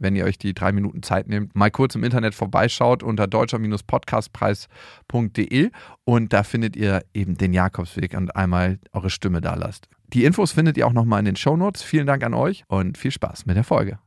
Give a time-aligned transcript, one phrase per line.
[0.00, 5.70] wenn ihr euch die drei Minuten Zeit nehmt, mal kurz im Internet vorbeischaut unter deutscher-podcastpreis.de
[6.04, 9.88] und da findet ihr eben den Jakobsweg und einmal eure Stimme da lasst.
[10.12, 11.82] Die Infos findet ihr auch nochmal in den Show Notes.
[11.82, 13.98] Vielen Dank an euch und viel Spaß mit der Folge.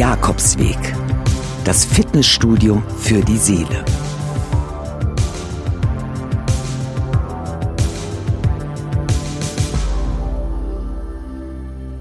[0.00, 0.78] Jakobsweg.
[1.62, 3.84] Das Fitnessstudio für die Seele.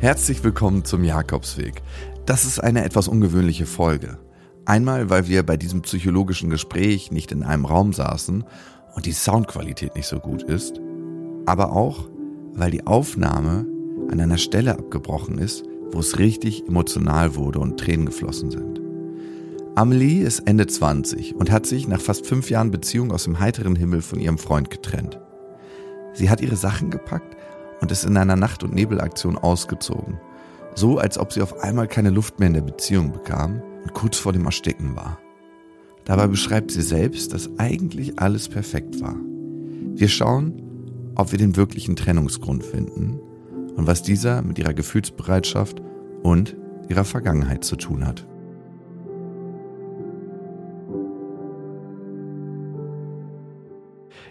[0.02, 1.82] Herzlich willkommen zum Jakobsweg.
[2.26, 4.18] Das ist eine etwas ungewöhnliche Folge.
[4.64, 8.46] Einmal, weil wir bei diesem psychologischen Gespräch nicht in einem Raum saßen
[8.96, 10.80] und die Soundqualität nicht so gut ist,
[11.46, 12.10] aber auch,
[12.54, 13.66] weil die Aufnahme
[14.10, 18.80] an einer Stelle abgebrochen ist, wo es richtig emotional wurde und Tränen geflossen sind.
[19.76, 23.76] Amelie ist Ende 20 und hat sich nach fast fünf Jahren Beziehung aus dem heiteren
[23.76, 25.20] Himmel von ihrem Freund getrennt.
[26.14, 27.36] Sie hat ihre Sachen gepackt
[27.82, 30.20] und ist in einer Nacht- und Nebelaktion ausgezogen.
[30.76, 34.18] So, als ob sie auf einmal keine Luft mehr in der Beziehung bekam und kurz
[34.18, 35.20] vor dem Ersticken war.
[36.06, 39.16] Dabei beschreibt sie selbst, dass eigentlich alles perfekt war.
[39.96, 43.20] Wir schauen, ob wir den wirklichen Trennungsgrund finden
[43.76, 45.82] und was dieser mit ihrer Gefühlsbereitschaft
[46.24, 46.56] und
[46.88, 48.26] ihrer Vergangenheit zu tun hat.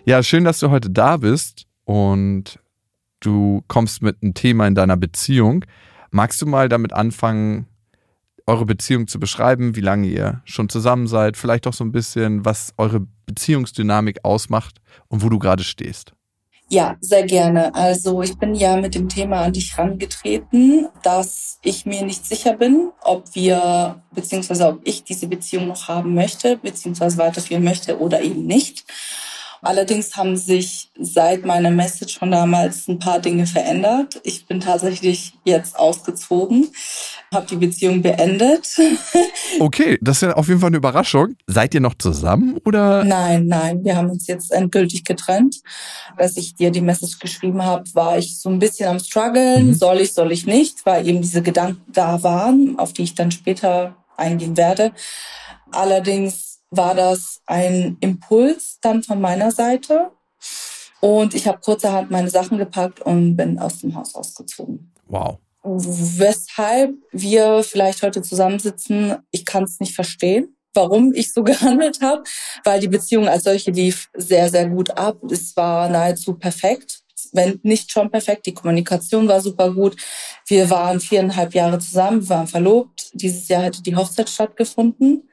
[0.05, 2.59] Ja, schön, dass du heute da bist und
[3.21, 5.65] du kommst mit einem Thema in deiner Beziehung.
[6.11, 7.67] Magst du mal damit anfangen,
[8.47, 12.45] eure Beziehung zu beschreiben, wie lange ihr schon zusammen seid, vielleicht auch so ein bisschen,
[12.45, 16.15] was eure Beziehungsdynamik ausmacht und wo du gerade stehst?
[16.71, 17.75] Ja, sehr gerne.
[17.75, 22.55] Also ich bin ja mit dem Thema an dich rangetreten, dass ich mir nicht sicher
[22.55, 28.21] bin, ob wir, beziehungsweise ob ich diese Beziehung noch haben möchte, beziehungsweise weiterführen möchte oder
[28.21, 28.85] eben nicht.
[29.63, 34.21] Allerdings haben sich seit meiner Message von damals ein paar Dinge verändert.
[34.25, 36.69] Ich bin tatsächlich jetzt ausgezogen,
[37.33, 38.69] habe die Beziehung beendet.
[39.61, 41.35] Okay, das ist ja auf jeden Fall eine Überraschung.
[41.47, 43.03] Seid ihr noch zusammen oder?
[43.03, 45.63] Nein, nein, wir haben uns jetzt endgültig getrennt.
[46.17, 49.69] Als ich dir die Message geschrieben habe, war ich so ein bisschen am struggeln.
[49.69, 49.75] Mhm.
[49.75, 53.31] Soll ich, soll ich nicht, weil eben diese Gedanken da waren, auf die ich dann
[53.31, 54.93] später eingehen werde.
[55.73, 60.11] Allerdings war das ein Impuls dann von meiner Seite.
[61.01, 64.93] Und ich habe kurzerhand meine Sachen gepackt und bin aus dem Haus ausgezogen.
[65.07, 65.39] Wow.
[65.63, 72.25] Weshalb wir vielleicht heute zusammensitzen, ich kann es nicht verstehen, warum ich so gehandelt habe,
[72.65, 75.19] weil die Beziehung als solche lief sehr, sehr gut ab.
[75.31, 77.03] Es war nahezu perfekt,
[77.33, 78.47] wenn nicht schon perfekt.
[78.47, 79.97] Die Kommunikation war super gut.
[80.47, 83.11] Wir waren viereinhalb Jahre zusammen, wir waren verlobt.
[83.13, 85.29] Dieses Jahr hätte die Hochzeit stattgefunden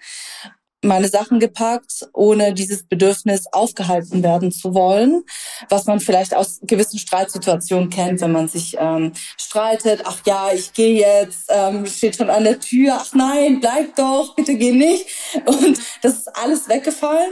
[0.85, 5.23] meine Sachen gepackt, ohne dieses Bedürfnis aufgehalten werden zu wollen,
[5.69, 10.73] was man vielleicht aus gewissen Streitsituationen kennt, wenn man sich ähm, streitet, ach ja, ich
[10.73, 15.07] gehe jetzt, ähm, steht schon an der Tür, ach nein, bleib doch, bitte geh nicht.
[15.45, 17.31] Und das ist alles weggefallen.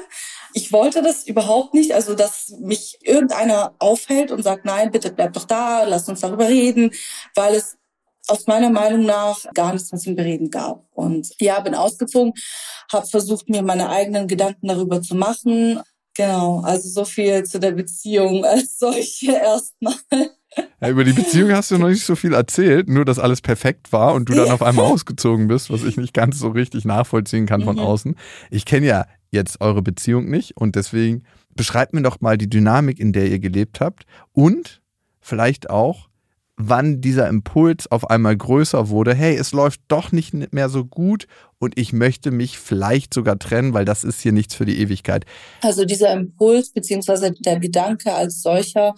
[0.54, 5.34] Ich wollte das überhaupt nicht, also dass mich irgendeiner aufhält und sagt, nein, bitte bleib
[5.34, 6.92] doch da, lass uns darüber reden,
[7.34, 7.78] weil es
[8.28, 10.86] aus meiner Meinung nach gar nichts mehr zum Bereden gab.
[10.92, 12.34] Und ja, bin ausgezogen,
[12.92, 15.80] habe versucht, mir meine eigenen Gedanken darüber zu machen.
[16.16, 19.96] Genau, also so viel zu der Beziehung als solche erstmal.
[20.82, 23.92] Ja, über die Beziehung hast du noch nicht so viel erzählt, nur dass alles perfekt
[23.92, 27.48] war und du dann auf einmal ausgezogen bist, was ich nicht ganz so richtig nachvollziehen
[27.48, 27.82] kann von mhm.
[27.82, 28.16] außen.
[28.52, 31.24] Ich kenne ja jetzt eure Beziehung nicht und deswegen
[31.56, 34.82] beschreibt mir doch mal die Dynamik, in der ihr gelebt habt und
[35.20, 36.10] vielleicht auch,
[36.56, 41.28] wann dieser Impuls auf einmal größer wurde, hey, es läuft doch nicht mehr so gut
[41.60, 45.26] und ich möchte mich vielleicht sogar trennen, weil das ist hier nichts für die Ewigkeit.
[45.62, 48.94] Also dieser Impuls beziehungsweise der Gedanke als solcher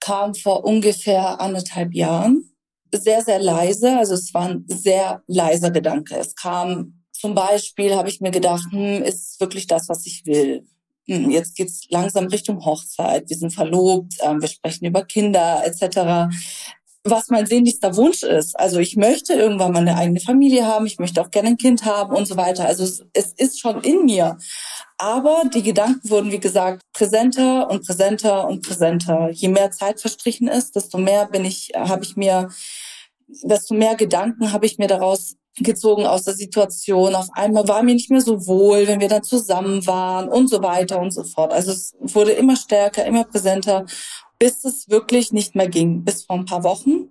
[0.00, 2.44] kam vor ungefähr anderthalb Jahren.
[2.92, 6.16] Sehr, sehr leise, also es war ein sehr leiser Gedanke.
[6.16, 10.64] Es kam zum Beispiel, habe ich mir gedacht, hm, ist wirklich das, was ich will?
[11.08, 16.30] Hm, jetzt geht's langsam Richtung Hochzeit, wir sind verlobt, äh, wir sprechen über Kinder etc.
[17.04, 18.58] Was mein sehnlichster Wunsch ist.
[18.58, 21.86] Also ich möchte irgendwann mal eine eigene Familie haben, ich möchte auch gerne ein Kind
[21.86, 22.66] haben und so weiter.
[22.66, 24.36] Also es, es ist schon in mir.
[24.98, 29.30] Aber die Gedanken wurden, wie gesagt, präsenter und präsenter und präsenter.
[29.30, 32.50] Je mehr Zeit verstrichen ist, desto mehr bin ich, habe ich mir
[33.42, 37.14] desto mehr Gedanken habe ich mir daraus gezogen aus der Situation.
[37.14, 40.62] Auf einmal war mir nicht mehr so wohl, wenn wir dann zusammen waren und so
[40.62, 41.52] weiter und so fort.
[41.52, 43.86] Also es wurde immer stärker, immer präsenter,
[44.38, 47.10] bis es wirklich nicht mehr ging, bis vor ein paar Wochen.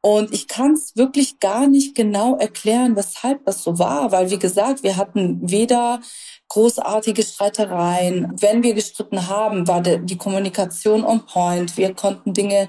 [0.00, 4.38] Und ich kann es wirklich gar nicht genau erklären, weshalb das so war, weil wie
[4.38, 6.00] gesagt, wir hatten weder
[6.48, 8.30] großartige Streitereien.
[8.38, 11.78] Wenn wir gestritten haben, war die Kommunikation on point.
[11.78, 12.68] Wir konnten Dinge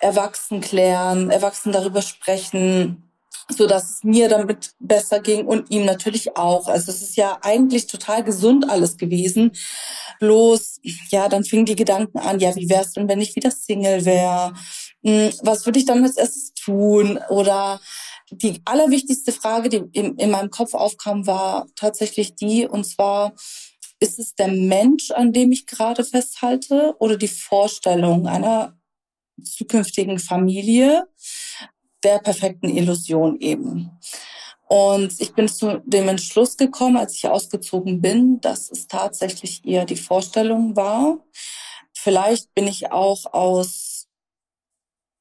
[0.00, 3.10] erwachsen klären, erwachsen darüber sprechen
[3.52, 6.68] so dass es mir damit besser ging und ihm natürlich auch.
[6.68, 9.52] Also es ist ja eigentlich total gesund alles gewesen.
[10.20, 10.80] Bloß,
[11.10, 14.54] ja, dann fingen die Gedanken an, ja, wie wär's denn, wenn ich wieder Single wäre?
[15.04, 17.18] Hm, was würde ich dann als erstes tun?
[17.28, 17.80] Oder
[18.30, 23.32] die allerwichtigste Frage, die in, in meinem Kopf aufkam, war tatsächlich die, und zwar,
[23.98, 28.79] ist es der Mensch, an dem ich gerade festhalte oder die Vorstellung einer
[29.44, 31.06] zukünftigen Familie?
[32.02, 33.90] der perfekten Illusion eben.
[34.68, 39.84] Und ich bin zu dem Entschluss gekommen, als ich ausgezogen bin, dass es tatsächlich eher
[39.84, 41.18] die Vorstellung war.
[41.92, 44.06] Vielleicht bin ich auch aus,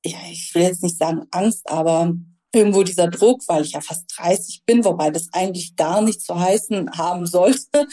[0.06, 2.14] ja, ich will jetzt nicht sagen Angst, aber
[2.54, 6.40] irgendwo dieser Druck, weil ich ja fast 30 bin, wobei das eigentlich gar nicht zu
[6.40, 7.88] heißen haben sollte.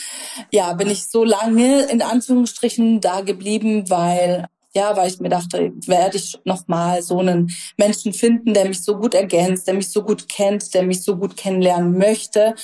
[0.52, 4.46] Ja, bin ich so lange in Anführungsstrichen da geblieben, weil
[4.76, 8.84] ja, weil ich mir dachte, werde ich noch mal so einen Menschen finden, der mich
[8.84, 12.54] so gut ergänzt, der mich so gut kennt, der mich so gut kennenlernen möchte.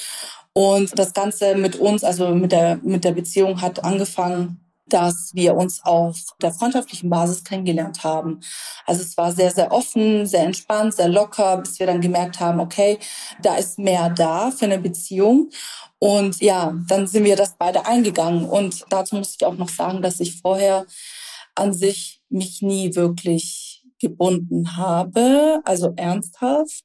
[0.53, 5.55] Und das Ganze mit uns, also mit der, mit der Beziehung hat angefangen, dass wir
[5.55, 8.41] uns auf der freundschaftlichen Basis kennengelernt haben.
[8.85, 12.61] Also es war sehr, sehr offen, sehr entspannt, sehr locker, bis wir dann gemerkt haben,
[12.61, 12.99] okay,
[13.41, 15.49] da ist mehr da für eine Beziehung.
[15.99, 18.44] Und ja, dann sind wir das beide eingegangen.
[18.44, 20.85] Und dazu muss ich auch noch sagen, dass ich vorher
[21.54, 26.84] an sich mich nie wirklich gebunden habe, also ernsthaft,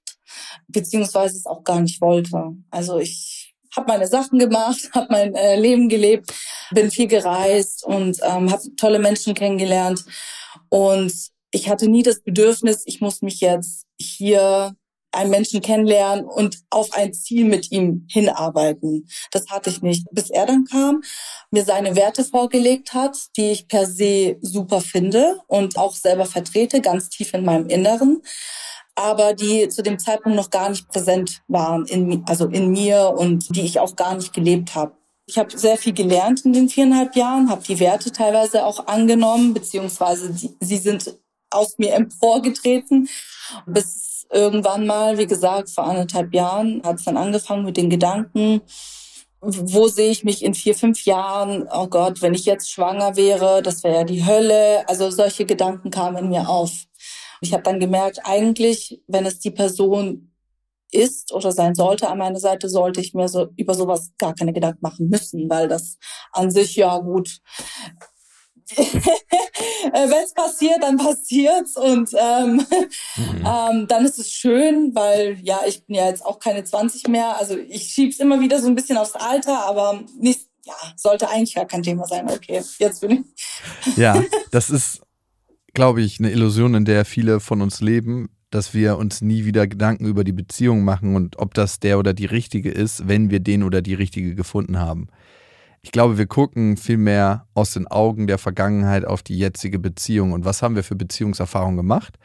[0.67, 2.55] beziehungsweise es auch gar nicht wollte.
[2.69, 6.31] Also ich habe meine Sachen gemacht, habe mein äh, Leben gelebt,
[6.71, 10.05] bin viel gereist und ähm, habe tolle Menschen kennengelernt
[10.69, 11.13] und
[11.51, 14.75] ich hatte nie das Bedürfnis, ich muss mich jetzt hier
[15.17, 19.07] einen Menschen kennenlernen und auf ein Ziel mit ihm hinarbeiten.
[19.31, 20.05] Das hatte ich nicht.
[20.11, 21.01] Bis er dann kam,
[21.51, 26.81] mir seine Werte vorgelegt hat, die ich per se super finde und auch selber vertrete,
[26.81, 28.21] ganz tief in meinem Inneren,
[28.95, 33.55] aber die zu dem Zeitpunkt noch gar nicht präsent waren, in, also in mir und
[33.55, 34.93] die ich auch gar nicht gelebt habe.
[35.25, 39.53] Ich habe sehr viel gelernt in den viereinhalb Jahren, habe die Werte teilweise auch angenommen,
[39.53, 41.17] beziehungsweise die, sie sind
[41.49, 43.09] aus mir emporgetreten,
[43.65, 48.61] bis irgendwann mal, wie gesagt, vor anderthalb Jahren hat es dann angefangen mit den Gedanken,
[49.39, 51.67] wo sehe ich mich in vier, fünf Jahren?
[51.71, 54.87] Oh Gott, wenn ich jetzt schwanger wäre, das wäre ja die Hölle.
[54.89, 56.71] Also solche Gedanken kamen in mir auf.
[57.41, 60.33] Ich habe dann gemerkt, eigentlich, wenn es die Person
[60.91, 64.53] ist oder sein sollte an meiner Seite, sollte ich mir so über sowas gar keine
[64.53, 65.97] Gedanken machen müssen, weil das
[66.31, 67.39] an sich ja gut
[68.75, 72.65] wenn es passiert, dann passiert's und ähm,
[73.15, 73.45] mhm.
[73.45, 77.37] ähm, dann ist es schön, weil ja, ich bin ja jetzt auch keine 20 mehr.
[77.37, 81.55] Also ich schieb's immer wieder so ein bisschen aufs Alter, aber nicht, ja, sollte eigentlich
[81.55, 82.29] gar kein Thema sein.
[82.29, 83.21] Okay, jetzt bin ich.
[83.97, 84.21] Ja,
[84.51, 85.01] das ist,
[85.73, 89.65] glaube ich, eine Illusion, in der viele von uns leben, dass wir uns nie wieder
[89.65, 93.39] Gedanken über die Beziehung machen und ob das der oder die richtige ist, wenn wir
[93.39, 95.07] den oder die richtige gefunden haben.
[95.81, 100.33] Ich glaube, wir gucken viel mehr aus den Augen der Vergangenheit auf die jetzige Beziehung
[100.33, 102.17] und was haben wir für Beziehungserfahrungen gemacht.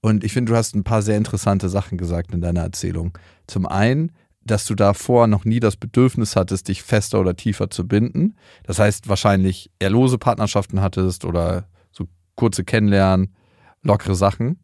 [0.00, 3.16] Und ich finde, du hast ein paar sehr interessante Sachen gesagt in deiner Erzählung.
[3.46, 7.88] Zum einen, dass du davor noch nie das Bedürfnis hattest, dich fester oder tiefer zu
[7.88, 8.36] binden.
[8.64, 13.34] Das heißt, wahrscheinlich eher lose Partnerschaften hattest oder so kurze Kennenlernen,
[13.82, 14.58] lockere Sachen.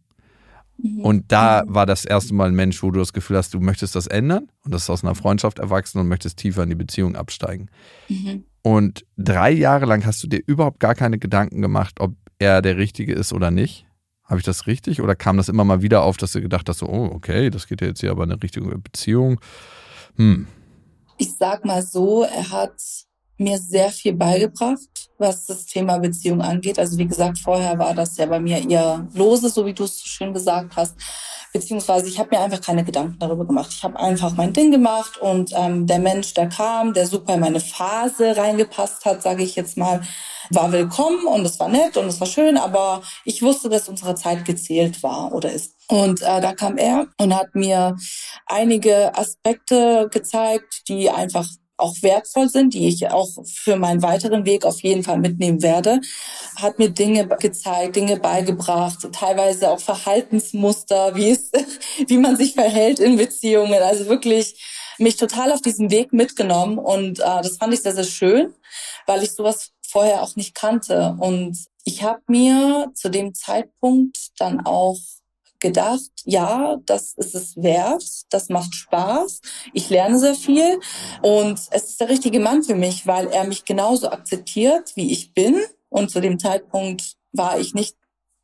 [0.83, 1.01] Mhm.
[1.01, 3.95] Und da war das erste Mal ein Mensch, wo du das Gefühl hast, du möchtest
[3.95, 7.17] das ändern und das ist aus einer Freundschaft erwachsen und möchtest tiefer in die Beziehung
[7.17, 7.71] absteigen.
[8.09, 8.45] Mhm.
[8.63, 12.77] Und drei Jahre lang hast du dir überhaupt gar keine Gedanken gemacht, ob er der
[12.77, 13.87] Richtige ist oder nicht.
[14.25, 15.01] Habe ich das richtig?
[15.03, 17.67] Oder kam das immer mal wieder auf, dass du gedacht hast, so, oh, okay, das
[17.67, 19.41] geht ja jetzt hier aber in eine richtige Beziehung?
[20.17, 20.47] Hm.
[21.19, 22.81] Ich sag mal so, er hat
[23.41, 26.79] mir sehr viel beigebracht, was das Thema Beziehung angeht.
[26.79, 29.99] Also wie gesagt, vorher war das ja bei mir eher lose, so wie du es
[29.99, 30.95] so schön gesagt hast.
[31.53, 33.71] Beziehungsweise ich habe mir einfach keine Gedanken darüber gemacht.
[33.73, 37.41] Ich habe einfach mein Ding gemacht und ähm, der Mensch, der kam, der super in
[37.41, 40.01] meine Phase reingepasst hat, sage ich jetzt mal,
[40.51, 44.15] war willkommen und es war nett und es war schön, aber ich wusste, dass unsere
[44.15, 45.75] Zeit gezählt war oder ist.
[45.89, 47.97] Und äh, da kam er und hat mir
[48.47, 51.47] einige Aspekte gezeigt, die einfach
[51.81, 56.01] auch wertvoll sind, die ich auch für meinen weiteren Weg auf jeden Fall mitnehmen werde,
[56.57, 61.51] hat mir Dinge gezeigt, Dinge beigebracht, teilweise auch Verhaltensmuster, wie es,
[62.07, 63.83] wie man sich verhält in Beziehungen.
[63.83, 64.63] Also wirklich
[64.99, 68.55] mich total auf diesem Weg mitgenommen und äh, das fand ich sehr, sehr schön,
[69.07, 71.17] weil ich sowas vorher auch nicht kannte.
[71.19, 74.99] Und ich habe mir zu dem Zeitpunkt dann auch
[75.61, 79.41] gedacht, ja, das ist es wert, das macht Spaß,
[79.73, 80.81] ich lerne sehr viel
[81.23, 85.35] und es ist der richtige Mann für mich, weil er mich genauso akzeptiert, wie ich
[85.35, 85.57] bin.
[85.89, 87.97] Und zu dem Zeitpunkt war ich nicht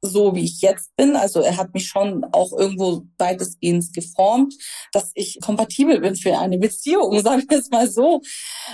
[0.02, 1.16] so, wie ich jetzt bin.
[1.16, 4.54] Also er hat mich schon auch irgendwo weitestgehend geformt,
[4.92, 8.22] dass ich kompatibel bin für eine Beziehung, sagen wir es mal so.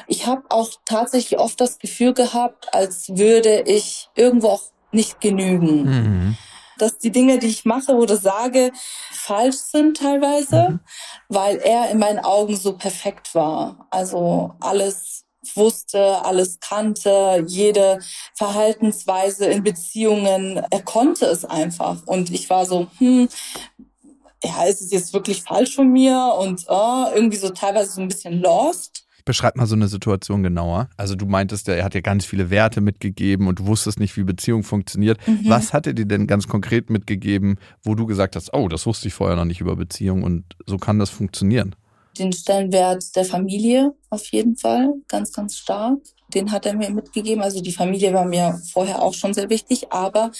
[0.06, 5.84] Ich habe auch tatsächlich oft das Gefühl gehabt, als würde ich irgendwo auch nicht genügen.
[5.84, 6.36] Mhm
[6.78, 8.72] dass die Dinge, die ich mache oder sage,
[9.10, 10.80] falsch sind teilweise, mhm.
[11.28, 13.86] weil er in meinen Augen so perfekt war.
[13.90, 15.24] Also alles
[15.54, 17.98] wusste, alles kannte, jede
[18.34, 22.06] Verhaltensweise in Beziehungen, er konnte es einfach.
[22.06, 23.28] Und ich war so, hm,
[24.44, 26.34] ja, ist es jetzt wirklich falsch von mir?
[26.38, 29.06] Und oh, irgendwie so teilweise so ein bisschen lost.
[29.24, 30.88] Beschreib mal so eine Situation genauer.
[30.96, 34.24] Also du meintest, er hat ja ganz viele Werte mitgegeben und du wusstest nicht, wie
[34.24, 35.18] Beziehung funktioniert.
[35.26, 35.42] Mhm.
[35.44, 39.08] Was hat er dir denn ganz konkret mitgegeben, wo du gesagt hast, oh, das wusste
[39.08, 41.74] ich vorher noch nicht über Beziehung und so kann das funktionieren?
[42.18, 45.98] Den Stellenwert der Familie auf jeden Fall, ganz, ganz stark.
[46.34, 47.42] Den hat er mir mitgegeben.
[47.42, 50.30] Also die Familie war mir vorher auch schon sehr wichtig, aber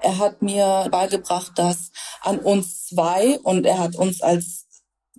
[0.00, 1.92] er hat mir beigebracht, dass
[2.22, 4.66] an uns zwei und er hat uns als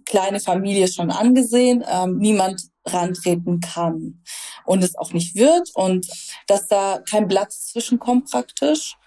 [0.06, 4.24] kleine Familie schon angesehen, ähm, niemand rantreten kann
[4.66, 6.08] und es auch nicht wird und
[6.48, 8.98] dass da kein Platz zwischenkommt praktisch,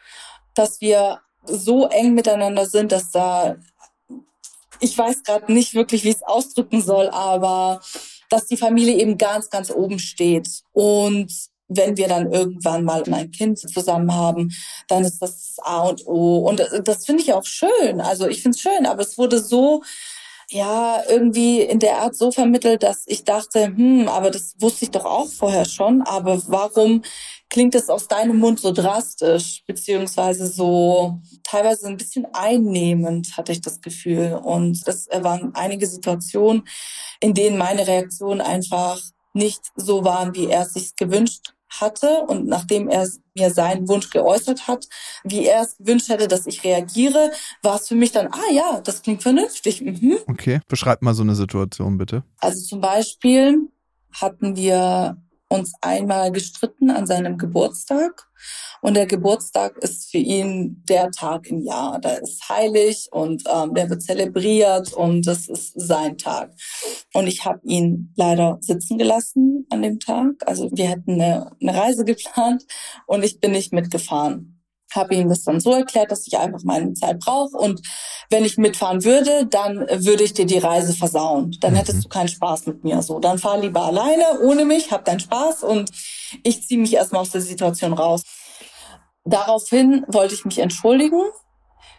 [0.55, 3.57] dass wir so eng miteinander sind, dass da
[4.81, 7.81] ich weiß gerade nicht wirklich, wie ich es ausdrücken soll, aber
[8.29, 10.49] dass die Familie eben ganz, ganz oben steht.
[10.73, 11.33] Und
[11.69, 14.53] wenn wir dann irgendwann mal ein Kind zusammen haben,
[14.89, 16.39] dann ist das A und O.
[16.49, 18.01] Und das finde ich auch schön.
[18.01, 19.83] Also ich finde es schön, aber es wurde so
[20.51, 24.91] ja, irgendwie in der Art so vermittelt, dass ich dachte, hm, aber das wusste ich
[24.91, 27.03] doch auch vorher schon, aber warum
[27.51, 33.61] klingt es aus deinem Mund so drastisch, beziehungsweise so teilweise ein bisschen einnehmend, hatte ich
[33.61, 34.41] das Gefühl.
[34.43, 36.67] Und das waren einige Situationen,
[37.21, 39.01] in denen meine Reaktion einfach
[39.35, 44.11] nicht so waren, wie er es sich gewünscht hatte und nachdem er mir seinen Wunsch
[44.11, 44.87] geäußert hat,
[45.25, 48.81] wie er es gewünscht hätte, dass ich reagiere, war es für mich dann, ah ja,
[48.81, 49.81] das klingt vernünftig.
[49.81, 50.19] Mhm.
[50.27, 52.23] Okay, beschreib mal so eine Situation bitte.
[52.39, 53.69] Also zum Beispiel
[54.13, 55.17] hatten wir
[55.49, 58.29] uns einmal gestritten an seinem Geburtstag.
[58.85, 61.99] Und der Geburtstag ist für ihn der Tag im Jahr.
[61.99, 66.51] Da ist heilig und ähm, der wird zelebriert und das ist sein Tag.
[67.15, 70.35] Und ich habe ihn leider sitzen gelassen an dem Tag.
[70.45, 72.67] Also wir hätten eine, eine Reise geplant
[73.07, 74.51] und ich bin nicht mitgefahren
[74.95, 77.81] habe ihm das dann so erklärt, dass ich einfach meine Zeit brauche und
[78.31, 81.57] wenn ich mitfahren würde, dann würde ich dir die Reise versauen.
[81.59, 81.79] Dann mhm.
[81.79, 83.03] hättest du keinen Spaß mit mir.
[83.03, 85.91] So, dann fahr lieber alleine, ohne mich, hab deinen Spaß und
[86.45, 88.23] ich ziehe mich erstmal aus der Situation raus.
[89.25, 91.23] Daraufhin wollte ich mich entschuldigen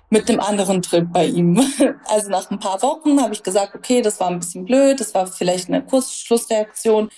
[0.09, 1.55] mit dem anderen Trip bei ihm.
[2.07, 5.13] Also nach ein paar Wochen habe ich gesagt, okay, das war ein bisschen blöd, das
[5.13, 7.09] war vielleicht eine Kurzschlussreaktion.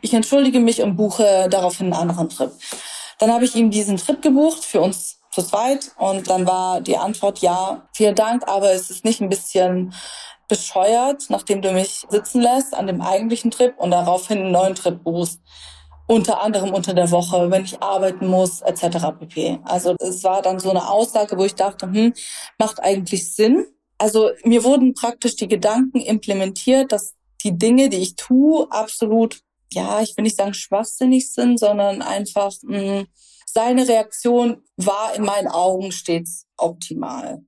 [0.00, 2.50] Ich entschuldige mich und buche daraufhin einen anderen Trip.
[3.18, 5.92] Dann habe ich ihm diesen Trip gebucht für uns zu zweit.
[5.96, 9.94] Und dann war die Antwort ja, vielen Dank, aber es ist nicht ein bisschen
[10.48, 15.02] bescheuert, nachdem du mich sitzen lässt an dem eigentlichen Trip und daraufhin einen neuen Trip
[15.02, 15.40] buchst.
[16.12, 19.18] Unter anderem unter der Woche, wenn ich arbeiten muss, etc.
[19.18, 19.60] pp.
[19.64, 22.12] Also es war dann so eine Aussage, wo ich dachte, hm,
[22.58, 23.64] macht eigentlich Sinn.
[23.96, 29.40] Also mir wurden praktisch die Gedanken implementiert, dass die Dinge, die ich tue, absolut,
[29.72, 33.06] ja, ich will nicht sagen schwachsinnig sind, sondern einfach hm,
[33.46, 37.42] seine Reaktion war in meinen Augen stets optimal,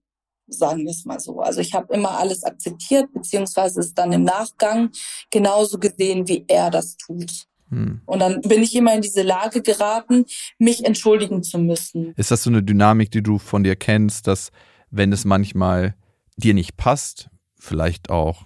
[0.46, 1.40] sagen wir es mal so.
[1.40, 4.90] Also ich habe immer alles akzeptiert, beziehungsweise es dann im Nachgang
[5.30, 7.46] genauso gesehen, wie er das tut.
[7.70, 8.00] Hm.
[8.06, 10.26] Und dann bin ich immer in diese Lage geraten,
[10.58, 12.12] mich entschuldigen zu müssen.
[12.16, 14.50] Ist das so eine Dynamik, die du von dir kennst, dass
[14.90, 15.94] wenn es manchmal
[16.36, 18.42] dir nicht passt, vielleicht auch,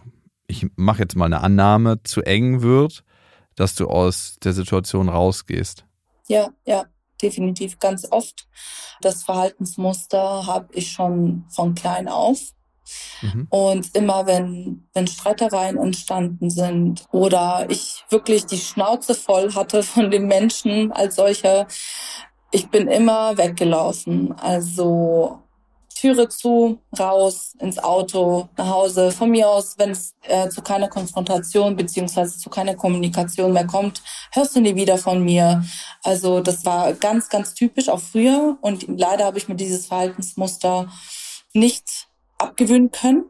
[0.46, 3.04] ich mache jetzt mal eine Annahme, zu eng wird,
[3.54, 5.84] dass du aus der Situation rausgehst?
[6.28, 6.87] Ja, ja,
[7.20, 8.48] definitiv ganz oft.
[9.00, 12.54] Das Verhaltensmuster habe ich schon von klein auf.
[13.23, 13.47] Mhm.
[13.50, 20.11] Und immer wenn, wenn Streitereien entstanden sind oder ich wirklich die Schnauze voll hatte von
[20.11, 21.66] dem Menschen als solcher,
[22.50, 24.33] ich bin immer weggelaufen.
[24.33, 25.42] Also
[26.00, 29.11] Türe zu, raus, ins Auto, nach Hause.
[29.11, 34.02] Von mir aus, wenn es äh, zu keiner Konfrontation beziehungsweise zu keiner Kommunikation mehr kommt,
[34.33, 35.64] hörst du nie wieder von mir.
[36.04, 40.88] Also das war ganz, ganz typisch auch früher und leider habe ich mir dieses Verhaltensmuster
[41.52, 42.07] nicht
[42.38, 43.25] abgewöhnen können.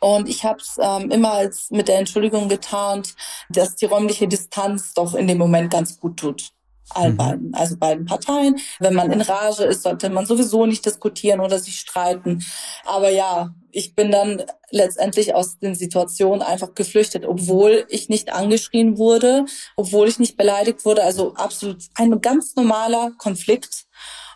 [0.00, 3.14] Und ich habe es ähm, immer als mit der Entschuldigung getarnt,
[3.48, 6.52] dass die räumliche Distanz doch in dem Moment ganz gut tut
[6.90, 7.16] allen mhm.
[7.16, 8.56] beiden, also beiden Parteien.
[8.78, 12.44] Wenn man in Rage ist, sollte man sowieso nicht diskutieren oder sich streiten.
[12.84, 18.98] Aber ja, ich bin dann letztendlich aus den Situationen einfach geflüchtet, obwohl ich nicht angeschrien
[18.98, 19.44] wurde,
[19.76, 21.02] obwohl ich nicht beleidigt wurde.
[21.02, 23.85] Also absolut ein ganz normaler Konflikt.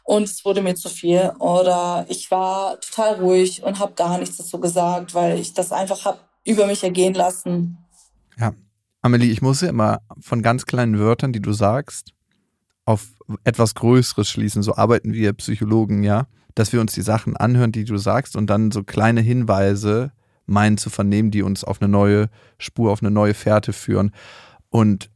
[0.04, 1.32] Und es wurde mir zu viel.
[1.38, 6.04] Oder ich war total ruhig und habe gar nichts dazu gesagt, weil ich das einfach
[6.04, 7.78] habe über mich ergehen lassen.
[8.38, 8.52] Ja.
[9.02, 12.12] Amelie, ich muss ja immer von ganz kleinen Wörtern, die du sagst,
[12.84, 13.06] auf
[13.44, 14.62] etwas Größeres schließen.
[14.62, 18.48] So arbeiten wir Psychologen, ja, dass wir uns die Sachen anhören, die du sagst, und
[18.48, 20.12] dann so kleine Hinweise
[20.46, 22.28] meinen zu vernehmen, die uns auf eine neue
[22.58, 24.12] Spur, auf eine neue Fährte führen.
[24.68, 25.10] Und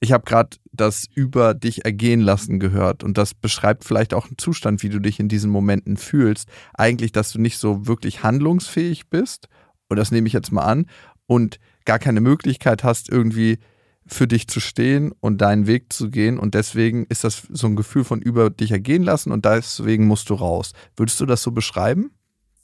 [0.00, 4.38] ich habe gerade das über dich ergehen lassen gehört und das beschreibt vielleicht auch einen
[4.38, 6.48] Zustand, wie du dich in diesen Momenten fühlst.
[6.74, 9.48] Eigentlich, dass du nicht so wirklich handlungsfähig bist,
[9.88, 10.86] und das nehme ich jetzt mal an,
[11.26, 13.58] und gar keine Möglichkeit hast, irgendwie
[14.06, 16.38] für dich zu stehen und deinen Weg zu gehen.
[16.38, 20.30] Und deswegen ist das so ein Gefühl von über dich ergehen lassen und deswegen musst
[20.30, 20.72] du raus.
[20.96, 22.10] Würdest du das so beschreiben?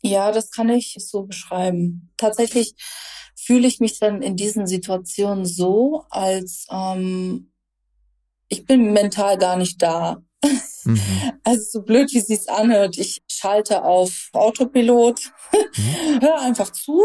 [0.03, 2.11] Ja, das kann ich so beschreiben.
[2.17, 2.75] Tatsächlich
[3.37, 7.51] fühle ich mich dann in diesen Situationen so, als ähm,
[8.49, 10.23] ich bin mental gar nicht da.
[10.85, 11.01] Mhm.
[11.47, 15.21] Also so blöd, wie sie es anhört, ich schalte auf Autopilot,
[15.53, 16.21] mhm.
[16.23, 17.03] höre einfach zu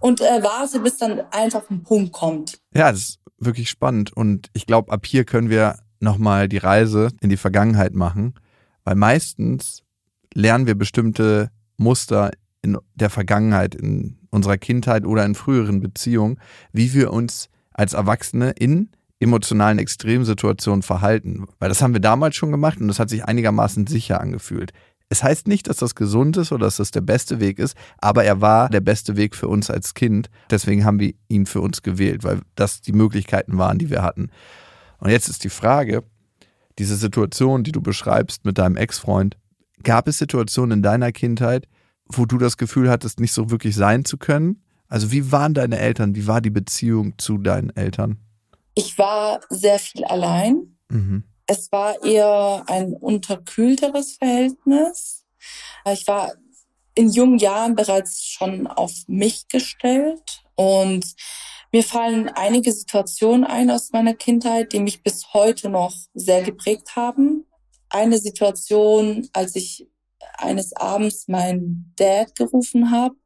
[0.00, 2.58] und äh, warte, bis dann einfach ein Punkt kommt.
[2.74, 4.12] Ja, das wirklich spannend.
[4.12, 8.34] Und ich glaube, ab hier können wir nochmal die Reise in die Vergangenheit machen,
[8.84, 9.82] weil meistens
[10.32, 12.30] lernen wir bestimmte Muster
[12.62, 16.40] in der Vergangenheit, in unserer Kindheit oder in früheren Beziehungen,
[16.72, 18.90] wie wir uns als Erwachsene in
[19.24, 21.46] emotionalen Extremsituationen verhalten.
[21.58, 24.72] Weil das haben wir damals schon gemacht und das hat sich einigermaßen sicher angefühlt.
[25.08, 28.24] Es heißt nicht, dass das gesund ist oder dass das der beste Weg ist, aber
[28.24, 30.30] er war der beste Weg für uns als Kind.
[30.50, 34.30] Deswegen haben wir ihn für uns gewählt, weil das die Möglichkeiten waren, die wir hatten.
[34.98, 36.04] Und jetzt ist die Frage,
[36.78, 39.36] diese Situation, die du beschreibst mit deinem Ex-Freund,
[39.82, 41.66] gab es Situationen in deiner Kindheit,
[42.06, 44.62] wo du das Gefühl hattest, nicht so wirklich sein zu können?
[44.88, 46.14] Also wie waren deine Eltern?
[46.14, 48.18] Wie war die Beziehung zu deinen Eltern?
[48.74, 50.78] Ich war sehr viel allein.
[50.88, 51.24] Mhm.
[51.46, 55.24] Es war eher ein unterkühlteres Verhältnis.
[55.90, 56.32] Ich war
[56.94, 61.04] in jungen Jahren bereits schon auf mich gestellt und
[61.72, 66.94] mir fallen einige Situationen ein aus meiner Kindheit, die mich bis heute noch sehr geprägt
[66.94, 67.46] haben.
[67.88, 69.88] Eine Situation, als ich
[70.38, 73.16] eines Abends meinen Dad gerufen habe,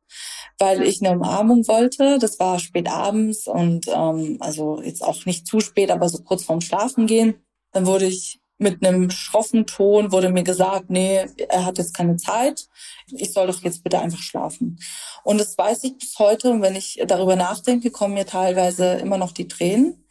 [0.59, 2.19] weil ich eine Umarmung wollte.
[2.19, 6.45] Das war spät abends und ähm, also jetzt auch nicht zu spät, aber so kurz
[6.45, 7.35] vorm Schlafen gehen.
[7.73, 12.17] Dann wurde ich mit einem schroffen Ton wurde mir gesagt, nee, er hat jetzt keine
[12.17, 12.69] Zeit.
[13.13, 14.79] Ich soll doch jetzt bitte einfach schlafen.
[15.23, 16.51] Und das weiß ich bis heute.
[16.51, 20.05] Und wenn ich darüber nachdenke, kommen mir teilweise immer noch die Tränen.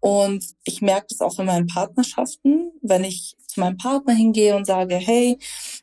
[0.00, 4.64] Und ich merke das auch in meinen Partnerschaften, wenn ich zu meinem Partner hingehe und
[4.64, 5.36] sage, hey,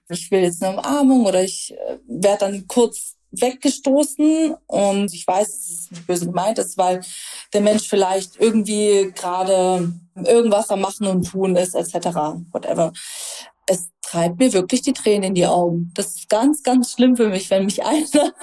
[0.08, 5.52] ich will jetzt eine Umarmung oder ich äh, werde dann kurz weggestoßen und ich weiß,
[5.52, 7.02] dass es nicht böse gemeint ist, weil
[7.54, 12.08] der Mensch vielleicht irgendwie gerade irgendwas am Machen und Tun ist, etc.
[12.52, 12.94] Whatever.
[13.66, 15.92] Es treibt mir wirklich die Tränen in die Augen.
[15.96, 18.34] Das ist ganz, ganz schlimm für mich, wenn mich einer,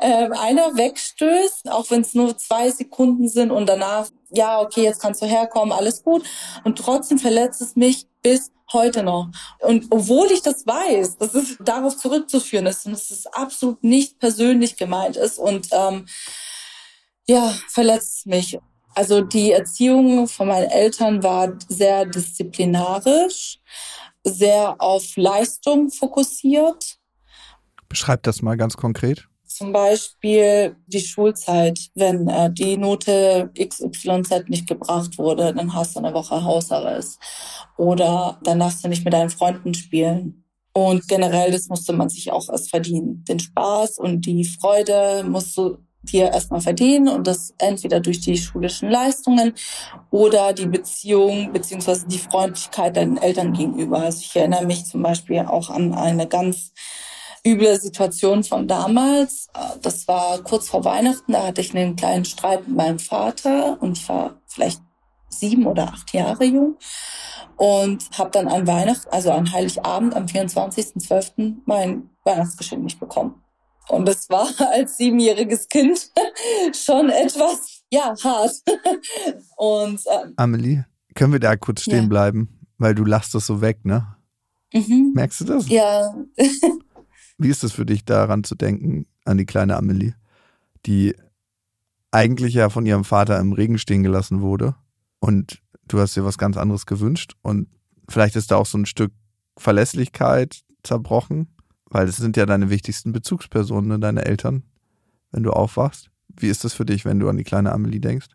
[0.00, 5.00] äh, einer wegstößt, auch wenn es nur zwei Sekunden sind und danach, ja, okay, jetzt
[5.00, 6.24] kannst du herkommen, alles gut.
[6.64, 9.28] Und trotzdem verletzt es mich bis heute noch.
[9.60, 14.18] Und obwohl ich das weiß, dass es darauf zurückzuführen ist und dass es absolut nicht
[14.18, 16.06] persönlich gemeint ist und ähm,
[17.26, 18.58] ja, verletzt mich.
[18.94, 23.60] Also die Erziehung von meinen Eltern war sehr disziplinarisch,
[24.24, 26.98] sehr auf Leistung fokussiert.
[27.88, 29.26] Beschreib das mal ganz konkret.
[29.44, 31.78] Zum Beispiel die Schulzeit.
[31.94, 37.18] Wenn äh, die Note XYZ nicht gebracht wurde, dann hast du eine Woche Hausarrest.
[37.76, 40.44] Oder dann darfst du nicht mit deinen Freunden spielen.
[40.72, 43.24] Und generell, das musste man sich auch erst verdienen.
[43.24, 48.36] Den Spaß und die Freude musst du dir erstmal verdienen und das entweder durch die
[48.36, 49.54] schulischen Leistungen
[50.10, 53.98] oder die Beziehung beziehungsweise die Freundlichkeit deinen Eltern gegenüber.
[53.98, 56.72] Also ich erinnere mich zum Beispiel auch an eine ganz
[57.46, 59.48] üble Situation von damals.
[59.82, 63.98] Das war kurz vor Weihnachten, da hatte ich einen kleinen Streit mit meinem Vater und
[63.98, 64.80] ich war vielleicht
[65.28, 66.76] sieben oder acht Jahre jung
[67.56, 71.56] und habe dann an Weihnachten, also an Heiligabend am 24.12.
[71.66, 73.42] mein Weihnachtsgeschenk nicht bekommen.
[73.90, 76.10] Und das war als siebenjähriges Kind
[76.72, 78.54] schon etwas, ja, hart.
[79.56, 82.08] Und ähm, Amelie, können wir da kurz stehen ja.
[82.08, 82.60] bleiben?
[82.78, 84.16] Weil du lachst das so weg, ne?
[84.72, 85.12] Mhm.
[85.14, 85.68] Merkst du das?
[85.68, 86.14] Ja.
[87.36, 90.14] Wie ist es für dich, daran zu denken, an die kleine Amelie,
[90.86, 91.14] die
[92.10, 94.74] eigentlich ja von ihrem Vater im Regen stehen gelassen wurde
[95.18, 97.68] und du hast dir was ganz anderes gewünscht und
[98.08, 99.12] vielleicht ist da auch so ein Stück
[99.56, 101.48] Verlässlichkeit zerbrochen,
[101.90, 104.62] weil es sind ja deine wichtigsten Bezugspersonen, ne, deine Eltern,
[105.32, 106.10] wenn du aufwachst.
[106.28, 108.28] Wie ist das für dich, wenn du an die kleine Amelie denkst?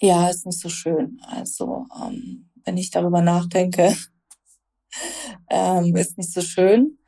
[0.00, 1.20] Ja, ist nicht so schön.
[1.26, 3.96] Also, ähm, wenn ich darüber nachdenke,
[5.50, 6.98] ähm, ist nicht so schön.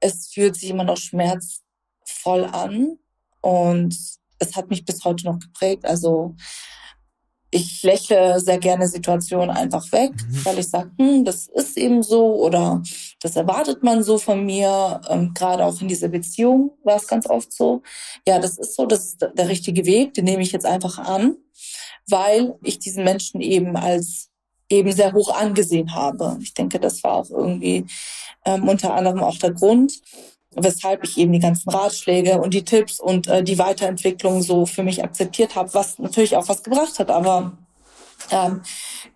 [0.00, 2.98] Es fühlt sich immer noch schmerzvoll an
[3.42, 3.96] und
[4.38, 5.84] es hat mich bis heute noch geprägt.
[5.84, 6.36] Also
[7.50, 10.44] ich lächle sehr gerne Situationen einfach weg, mhm.
[10.44, 12.82] weil ich sage, hm, das ist eben so oder
[13.20, 15.00] das erwartet man so von mir.
[15.08, 17.82] Ähm, Gerade auch in dieser Beziehung war es ganz oft so.
[18.26, 21.36] Ja, das ist so, das ist der richtige Weg, den nehme ich jetzt einfach an,
[22.08, 24.30] weil ich diesen Menschen eben als
[24.70, 26.36] eben sehr hoch angesehen habe.
[26.42, 27.86] Ich denke, das war auch irgendwie
[28.44, 30.00] ähm, unter anderem auch der Grund
[30.54, 34.82] weshalb ich eben die ganzen Ratschläge und die Tipps und äh, die Weiterentwicklung so für
[34.82, 37.10] mich akzeptiert habe, was natürlich auch was gebracht hat.
[37.10, 37.58] Aber
[38.30, 38.62] ähm,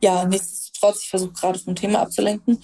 [0.00, 0.30] ja,
[0.82, 2.62] nichtsdestotrotz, ich versuche gerade vom Thema abzulenken.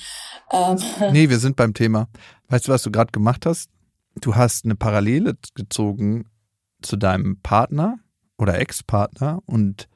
[0.53, 0.79] Ähm,
[1.13, 2.09] nee, wir sind beim Thema.
[2.49, 3.71] Weißt du, was du gerade gemacht hast?
[4.21, 6.27] Du hast eine Parallele gezogen
[6.83, 7.99] zu deinem Partner
[8.37, 9.89] oder Ex-Partner und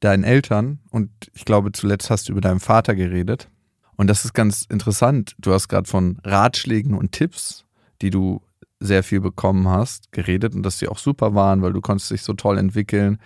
[0.00, 3.48] deinen Eltern und ich glaube, zuletzt hast du über deinen Vater geredet.
[3.96, 5.36] Und das ist ganz interessant.
[5.38, 7.64] Du hast gerade von Ratschlägen und Tipps
[8.02, 8.42] die du
[8.80, 12.22] sehr viel bekommen hast, geredet und dass sie auch super waren, weil du konntest dich
[12.22, 13.18] so toll entwickeln.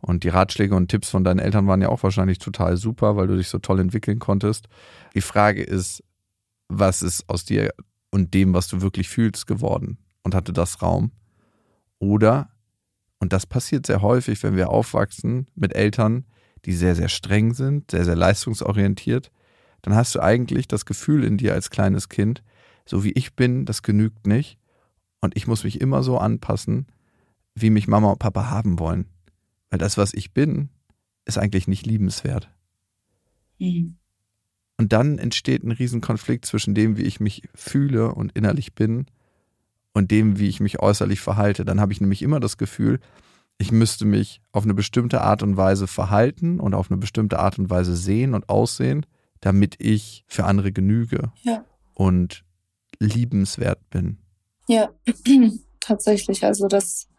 [0.00, 3.26] Und die Ratschläge und Tipps von deinen Eltern waren ja auch wahrscheinlich total super, weil
[3.26, 4.68] du dich so toll entwickeln konntest.
[5.14, 6.02] Die Frage ist,
[6.68, 7.72] was ist aus dir
[8.10, 9.98] und dem, was du wirklich fühlst, geworden?
[10.22, 11.12] Und hatte das Raum?
[11.98, 12.50] Oder,
[13.18, 16.24] und das passiert sehr häufig, wenn wir aufwachsen mit Eltern,
[16.64, 19.30] die sehr, sehr streng sind, sehr, sehr leistungsorientiert,
[19.82, 22.42] dann hast du eigentlich das Gefühl in dir als kleines Kind,
[22.84, 24.58] so wie ich bin, das genügt nicht.
[25.20, 26.86] Und ich muss mich immer so anpassen,
[27.54, 29.06] wie mich Mama und Papa haben wollen.
[29.70, 30.68] Weil das, was ich bin,
[31.24, 32.50] ist eigentlich nicht liebenswert.
[33.58, 33.96] Mhm.
[34.76, 39.06] Und dann entsteht ein Riesenkonflikt zwischen dem, wie ich mich fühle und innerlich bin
[39.92, 41.64] und dem, wie ich mich äußerlich verhalte.
[41.64, 42.98] Dann habe ich nämlich immer das Gefühl,
[43.58, 47.58] ich müsste mich auf eine bestimmte Art und Weise verhalten und auf eine bestimmte Art
[47.58, 49.04] und Weise sehen und aussehen,
[49.40, 51.30] damit ich für andere genüge.
[51.42, 51.64] Ja.
[51.92, 52.44] Und
[52.98, 54.16] liebenswert bin.
[54.66, 54.88] Ja,
[55.80, 56.42] tatsächlich.
[56.42, 57.09] Also das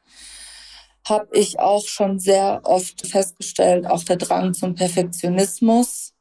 [1.08, 3.88] habe ich auch schon sehr oft festgestellt.
[3.88, 6.14] Auch der Drang zum Perfektionismus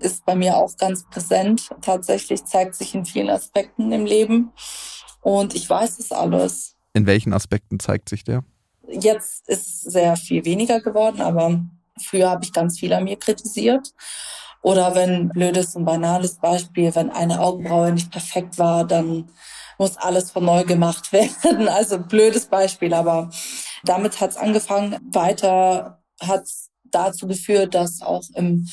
[0.00, 1.70] ist bei mir auch ganz präsent.
[1.80, 4.52] Tatsächlich zeigt sich in vielen Aspekten im Leben.
[5.22, 6.76] Und ich weiß es alles.
[6.92, 8.44] In welchen Aspekten zeigt sich der?
[8.88, 11.64] Jetzt ist sehr viel weniger geworden, aber
[12.00, 13.92] früher habe ich ganz viel an mir kritisiert.
[14.62, 19.28] Oder wenn, blödes und banales Beispiel, wenn eine Augenbraue nicht perfekt war, dann
[19.78, 21.68] muss alles von neu gemacht werden.
[21.68, 23.30] Also blödes Beispiel, aber
[23.88, 24.98] damit hat es angefangen.
[25.10, 28.66] Weiter hat es dazu geführt, dass auch im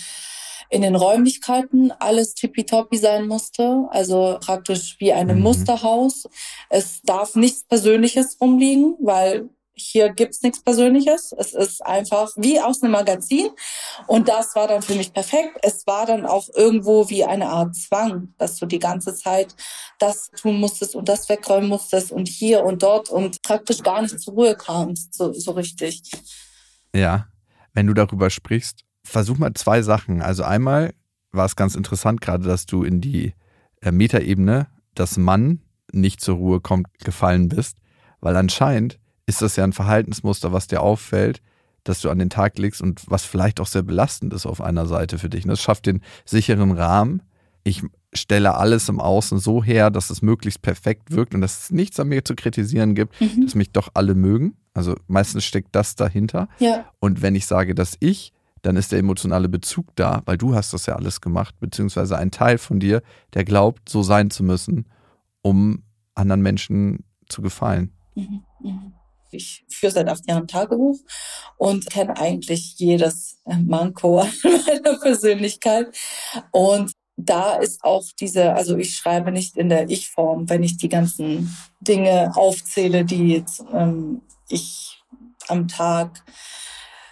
[0.70, 5.44] in den Räumlichkeiten alles tippitoppi sein musste, also praktisch wie einem mhm.
[5.44, 6.28] Musterhaus.
[6.70, 11.34] Es darf nichts Persönliches rumliegen, weil hier gibt's nichts Persönliches.
[11.38, 13.50] Es ist einfach wie aus einem Magazin.
[14.08, 15.58] Und das war dann für mich perfekt.
[15.62, 19.56] Es war dann auch irgendwo wie eine Art Zwang, dass du die ganze Zeit
[20.00, 24.20] das tun musstest und das wegräumen musstest und hier und dort und praktisch gar nicht
[24.20, 26.04] zur Ruhe kamst, so, so richtig.
[26.96, 27.28] Ja,
[27.74, 30.22] wenn du darüber sprichst, versuch mal zwei Sachen.
[30.22, 30.94] Also einmal
[31.32, 33.34] war es ganz interessant gerade, dass du in die
[33.82, 37.78] äh, Metaebene, dass Mann nicht zur Ruhe kommt, gefallen bist,
[38.20, 41.42] weil anscheinend ist das ja ein Verhaltensmuster, was dir auffällt,
[41.84, 44.86] dass du an den Tag legst und was vielleicht auch sehr belastend ist auf einer
[44.86, 45.44] Seite für dich.
[45.44, 47.22] Und das schafft den sicheren Rahmen.
[47.64, 47.84] Ich
[48.14, 52.00] stelle alles im Außen so her, dass es möglichst perfekt wirkt und dass es nichts
[52.00, 53.44] an mir zu kritisieren gibt, mhm.
[53.44, 54.56] dass mich doch alle mögen.
[54.74, 56.48] Also meistens steckt das dahinter.
[56.60, 56.86] Ja.
[57.00, 60.74] Und wenn ich sage, dass ich, dann ist der emotionale Bezug da, weil du hast
[60.74, 63.02] das ja alles gemacht, beziehungsweise ein Teil von dir,
[63.34, 64.86] der glaubt, so sein zu müssen,
[65.42, 65.84] um
[66.16, 67.92] anderen Menschen zu gefallen.
[68.16, 68.44] Mhm.
[68.62, 68.94] Mhm.
[69.34, 71.00] Ich führe seit acht Jahren Tagebuch
[71.58, 75.96] und kenne eigentlich jedes äh, Manko meiner Persönlichkeit.
[76.52, 80.90] Und da ist auch diese, also ich schreibe nicht in der Ich-Form, wenn ich die
[80.90, 85.02] ganzen Dinge aufzähle, die ähm, ich
[85.48, 86.24] am Tag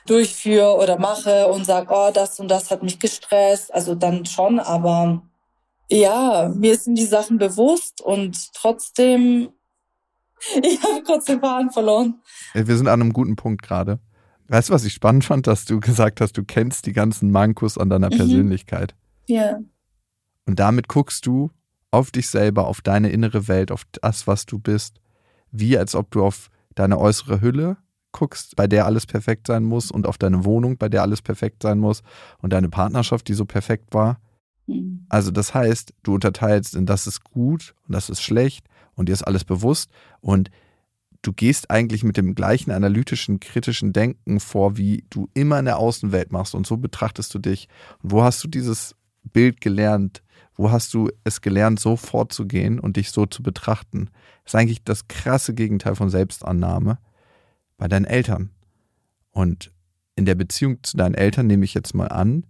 [0.06, 3.74] durchführe oder mache und sage, oh, das und das hat mich gestresst.
[3.74, 5.22] Also dann schon, aber
[5.90, 9.50] ja, mir sind die Sachen bewusst und trotzdem,
[10.64, 12.22] ich habe kurz den Faden verloren.
[12.54, 14.00] Wir sind an einem guten Punkt gerade.
[14.48, 17.78] Weißt du, was ich spannend fand, dass du gesagt hast, du kennst die ganzen Mankos
[17.78, 18.18] an deiner mhm.
[18.18, 18.96] Persönlichkeit.
[19.28, 19.60] Ja.
[20.46, 21.52] Und damit guckst du
[21.92, 25.00] auf dich selber, auf deine innere Welt, auf das, was du bist,
[25.52, 27.78] wie als ob du auf deine äußere Hülle
[28.12, 31.64] guckst, bei der alles perfekt sein muss und auf deine Wohnung, bei der alles perfekt
[31.64, 32.04] sein muss
[32.40, 34.20] und deine Partnerschaft, die so perfekt war.
[34.68, 35.06] Mhm.
[35.08, 39.14] Also das heißt, du unterteilst in das ist gut und das ist schlecht und dir
[39.14, 40.50] ist alles bewusst und
[41.22, 45.78] du gehst eigentlich mit dem gleichen analytischen, kritischen Denken vor, wie du immer in der
[45.78, 46.56] Außenwelt machst.
[46.56, 47.68] Und so betrachtest du dich.
[48.02, 50.24] Und wo hast du dieses Bild gelernt?
[50.56, 54.10] Wo hast du es gelernt, so vorzugehen und dich so zu betrachten?
[54.44, 56.98] Das ist eigentlich das krasse Gegenteil von Selbstannahme
[57.78, 58.50] bei deinen Eltern.
[59.32, 59.72] Und
[60.16, 62.46] in der Beziehung zu deinen Eltern nehme ich jetzt mal an,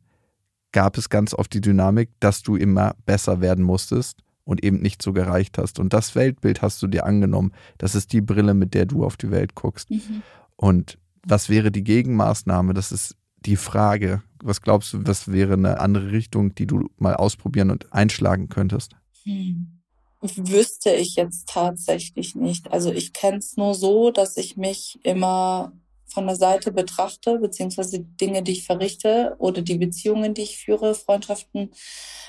[0.72, 5.02] gab es ganz oft die Dynamik, dass du immer besser werden musstest und eben nicht
[5.02, 5.80] so gereicht hast.
[5.80, 7.54] Und das Weltbild hast du dir angenommen.
[7.78, 9.90] Das ist die Brille, mit der du auf die Welt guckst.
[9.90, 10.24] Mhm.
[10.56, 12.74] Und was wäre die Gegenmaßnahme?
[12.74, 14.24] Das ist die Frage.
[14.44, 18.96] Was glaubst du, was wäre eine andere Richtung, die du mal ausprobieren und einschlagen könntest?
[19.24, 19.82] Hm.
[20.22, 22.72] Wüsste ich jetzt tatsächlich nicht.
[22.72, 25.74] Also ich kenne es nur so, dass ich mich immer
[26.06, 30.58] von der Seite betrachte, beziehungsweise die Dinge, die ich verrichte oder die Beziehungen, die ich
[30.58, 31.72] führe, Freundschaften.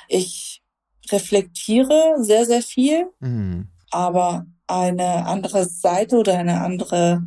[0.09, 0.62] Ich
[1.11, 3.69] reflektiere sehr, sehr viel, mhm.
[3.91, 7.23] aber eine andere Seite oder eine andere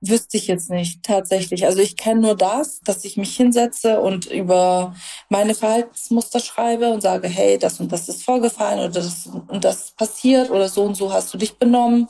[0.00, 1.66] wüsste ich jetzt nicht tatsächlich.
[1.66, 4.94] Also ich kenne nur das, dass ich mich hinsetze und über
[5.28, 9.90] meine Verhaltensmuster schreibe und sage, hey, das und das ist vorgefallen oder das und das
[9.92, 12.08] passiert oder so und so hast du dich benommen.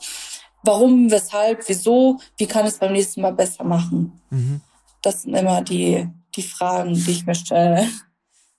[0.61, 4.21] Warum, weshalb, wieso, wie kann es beim nächsten Mal besser machen?
[4.29, 4.61] Mhm.
[5.01, 7.87] Das sind immer die, die Fragen, die ich mir stelle.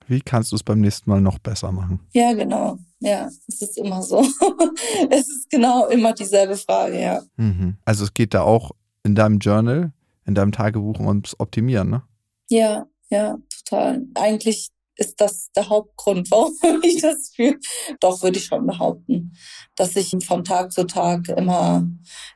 [0.07, 2.01] Wie kannst du es beim nächsten Mal noch besser machen?
[2.13, 2.79] Ja, genau.
[3.01, 4.19] Ja, es ist immer so.
[5.11, 7.23] es ist genau immer dieselbe Frage, ja.
[7.37, 7.77] Mhm.
[7.85, 8.73] Also es geht da auch
[9.05, 9.93] in deinem Journal,
[10.27, 12.03] in deinem Tagebuch ums Optimieren, ne?
[12.49, 14.03] Ja, ja, total.
[14.15, 17.59] Eigentlich ist das der Hauptgrund, warum ich das fühle.
[17.99, 19.33] Doch würde ich schon behaupten,
[19.75, 21.85] dass ich von Tag zu Tag immer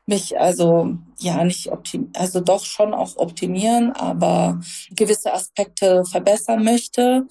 [0.07, 7.27] mich also ja nicht optimieren, also doch schon auch optimieren, aber gewisse Aspekte verbessern möchte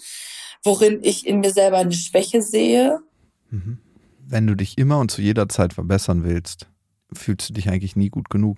[0.63, 3.02] worin ich in mir selber eine Schwäche sehe.
[3.50, 3.80] Mhm.
[4.26, 6.67] Wenn du dich immer und zu jeder Zeit verbessern willst,
[7.12, 8.58] fühlst du dich eigentlich nie gut genug?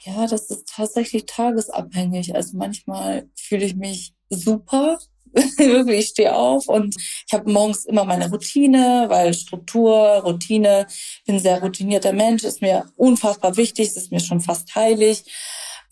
[0.00, 2.34] Ja, das ist tatsächlich tagesabhängig.
[2.36, 4.98] Also manchmal fühle ich mich super.
[5.56, 10.86] Wirklich, ich stehe auf und ich habe morgens immer meine Routine, weil Struktur, Routine,
[11.26, 15.24] bin sehr routinierter Mensch, ist mir unfassbar wichtig, ist mir schon fast heilig.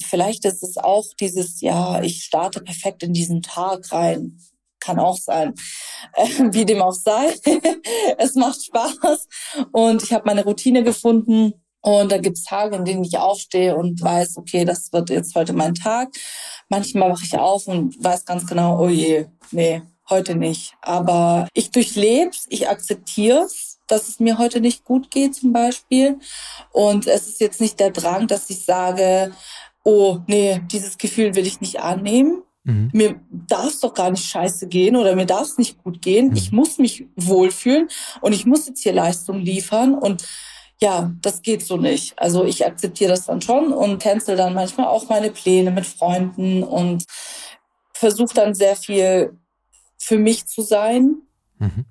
[0.03, 4.38] Vielleicht ist es auch dieses, ja, ich starte perfekt in diesen Tag rein
[4.87, 5.55] kann auch sein.
[6.53, 7.35] Wie dem auch sei.
[8.18, 9.27] es macht Spaß
[9.72, 11.55] und ich habe meine Routine gefunden.
[11.87, 15.53] Und da gibt's Tage, in denen ich aufstehe und weiß, okay, das wird jetzt heute
[15.53, 16.09] mein Tag.
[16.68, 20.75] Manchmal wache ich auf und weiß ganz genau, oh je, nee, heute nicht.
[20.83, 26.18] Aber ich durchleb's, ich akzeptiere es, dass es mir heute nicht gut geht zum Beispiel.
[26.72, 29.31] Und es ist jetzt nicht der Drang, dass ich sage,
[29.85, 32.90] oh nee, dieses Gefühl will ich nicht annehmen, Mhm.
[32.92, 36.31] Mir darf es doch gar nicht scheiße gehen oder mir darf es nicht gut gehen.
[36.31, 36.37] Mhm.
[36.37, 37.87] Ich muss mich wohlfühlen
[38.22, 40.25] und ich muss jetzt hier Leistung liefern und
[40.81, 42.19] ja, das geht so nicht.
[42.19, 46.62] Also ich akzeptiere das dann schon und cancel dann manchmal auch meine Pläne mit Freunden
[46.62, 47.05] und
[47.95, 49.39] versuche dann sehr viel
[49.97, 51.23] für mich zu sein.
[51.59, 51.87] Mhm.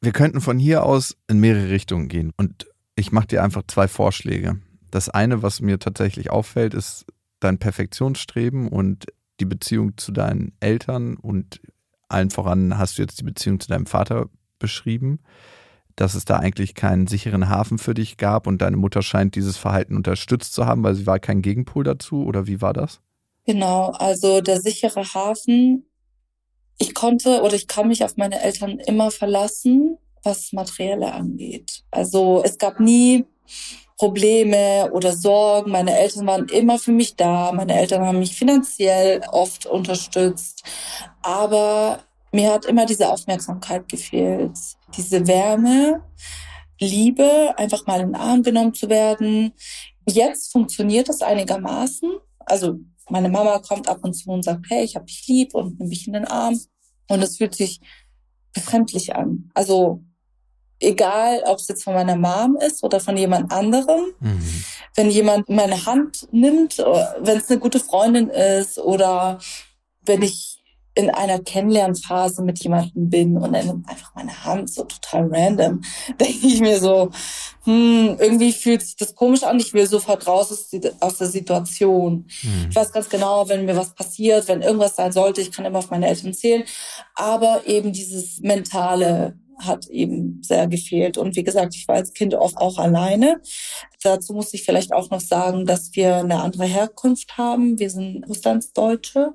[0.00, 2.66] Wir könnten von hier aus in mehrere Richtungen gehen und
[2.96, 4.60] ich mache dir einfach zwei Vorschläge.
[4.90, 7.06] Das eine, was mir tatsächlich auffällt, ist
[7.40, 9.06] dein Perfektionsstreben und
[9.40, 11.60] die Beziehung zu deinen Eltern und
[12.08, 15.20] allen voran hast du jetzt die Beziehung zu deinem Vater beschrieben,
[15.96, 19.56] dass es da eigentlich keinen sicheren Hafen für dich gab und deine Mutter scheint dieses
[19.56, 23.00] Verhalten unterstützt zu haben, weil sie war kein Gegenpol dazu oder wie war das?
[23.44, 25.84] Genau, also der sichere Hafen,
[26.78, 31.82] ich konnte oder ich kann mich auf meine Eltern immer verlassen, was Materielle angeht.
[31.90, 33.24] Also es gab nie
[34.02, 35.70] Probleme oder Sorgen.
[35.70, 37.52] Meine Eltern waren immer für mich da.
[37.52, 40.64] Meine Eltern haben mich finanziell oft unterstützt.
[41.22, 42.00] Aber
[42.32, 44.58] mir hat immer diese Aufmerksamkeit gefehlt.
[44.96, 46.02] Diese Wärme,
[46.80, 49.52] Liebe, einfach mal in den Arm genommen zu werden.
[50.08, 52.10] Jetzt funktioniert das einigermaßen.
[52.40, 55.78] Also meine Mama kommt ab und zu und sagt, hey, ich hab dich lieb und
[55.78, 56.58] nimm mich in den Arm.
[57.08, 57.80] Und es fühlt sich
[58.52, 59.50] befremdlich an.
[59.54, 60.02] Also
[60.80, 64.12] egal ob es jetzt von meiner Mom ist oder von jemand anderem.
[64.20, 64.64] Mhm.
[64.94, 69.38] Wenn jemand meine Hand nimmt, wenn es eine gute Freundin ist oder
[70.04, 70.61] wenn ich
[70.94, 75.82] in einer Kennenlernphase mit jemandem bin und er nimmt einfach meine Hand so total random,
[76.20, 77.10] denke ich mir so,
[77.64, 82.26] hm, irgendwie fühlt sich das komisch an, ich will sofort raus aus, aus der Situation.
[82.42, 82.66] Mhm.
[82.68, 85.78] Ich weiß ganz genau, wenn mir was passiert, wenn irgendwas sein sollte, ich kann immer
[85.78, 86.64] auf meine Eltern zählen,
[87.14, 91.18] aber eben dieses mentale hat eben sehr gefehlt.
[91.18, 93.40] Und wie gesagt, ich war als Kind oft auch alleine.
[94.02, 97.78] Dazu muss ich vielleicht auch noch sagen, dass wir eine andere Herkunft haben.
[97.78, 99.34] Wir sind Russlandsdeutsche.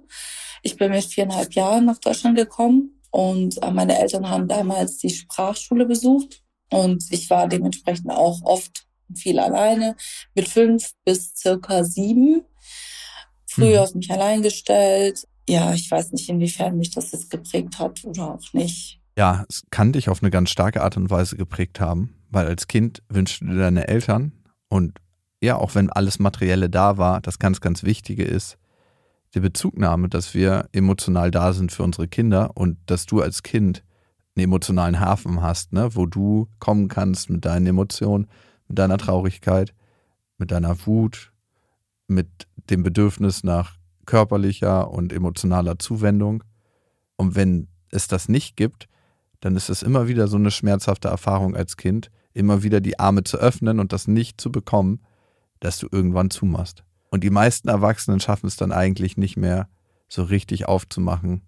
[0.62, 5.10] Ich bin mit viereinhalb Jahren nach Deutschland gekommen und äh, meine Eltern haben damals die
[5.10, 9.96] Sprachschule besucht und ich war dementsprechend auch oft viel alleine
[10.36, 12.44] mit fünf bis circa sieben.
[13.50, 13.84] Früher mhm.
[13.84, 15.26] auf mich allein gestellt.
[15.48, 19.00] Ja, ich weiß nicht, inwiefern mich das jetzt geprägt hat oder auch nicht.
[19.18, 22.68] Ja, es kann dich auf eine ganz starke Art und Weise geprägt haben, weil als
[22.68, 24.34] Kind wünschst du dir deine Eltern
[24.68, 25.00] und
[25.42, 28.58] ja, auch wenn alles Materielle da war, das ganz, ganz Wichtige ist,
[29.34, 33.84] die Bezugnahme, dass wir emotional da sind für unsere Kinder und dass du als Kind
[34.36, 38.28] einen emotionalen Hafen hast, ne, wo du kommen kannst mit deinen Emotionen,
[38.68, 39.74] mit deiner Traurigkeit,
[40.38, 41.32] mit deiner Wut,
[42.08, 46.44] mit dem Bedürfnis nach körperlicher und emotionaler Zuwendung.
[47.16, 48.88] Und wenn es das nicht gibt,
[49.40, 53.24] dann ist es immer wieder so eine schmerzhafte Erfahrung als Kind, immer wieder die Arme
[53.24, 55.02] zu öffnen und das nicht zu bekommen,
[55.60, 56.84] dass du irgendwann zumachst.
[57.10, 59.68] Und die meisten Erwachsenen schaffen es dann eigentlich nicht mehr
[60.08, 61.44] so richtig aufzumachen,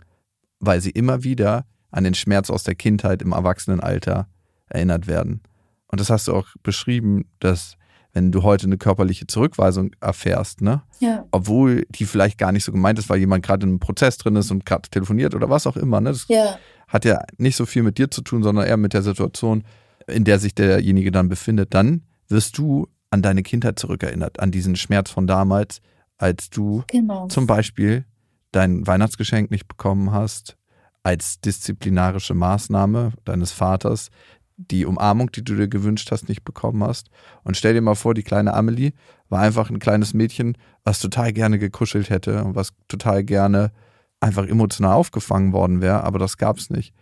[0.60, 4.28] weil sie immer wieder an den Schmerz aus der Kindheit im Erwachsenenalter
[4.68, 5.42] erinnert werden.
[5.88, 7.78] Und das hast du auch beschrieben, dass
[8.14, 10.82] wenn du heute eine körperliche Zurückweisung erfährst, ne?
[11.00, 11.26] Ja.
[11.32, 14.36] Obwohl die vielleicht gar nicht so gemeint ist, weil jemand gerade in einem Prozess drin
[14.36, 16.12] ist und gerade telefoniert oder was auch immer, ne?
[16.12, 16.58] Das ja.
[16.88, 19.64] hat ja nicht so viel mit dir zu tun, sondern eher mit der Situation,
[20.08, 21.74] in der sich derjenige dann befindet.
[21.74, 25.82] Dann wirst du an deine Kindheit zurückerinnert, an diesen Schmerz von damals,
[26.18, 27.28] als du genau.
[27.28, 28.06] zum Beispiel
[28.52, 30.58] dein Weihnachtsgeschenk nicht bekommen hast,
[31.04, 34.10] als disziplinarische Maßnahme deines Vaters
[34.58, 37.10] die Umarmung, die du dir gewünscht hast, nicht bekommen hast.
[37.44, 38.92] Und stell dir mal vor, die kleine Amelie
[39.30, 43.72] war einfach ein kleines Mädchen, was total gerne gekuschelt hätte und was total gerne
[44.20, 46.94] einfach emotional aufgefangen worden wäre, aber das gab es nicht.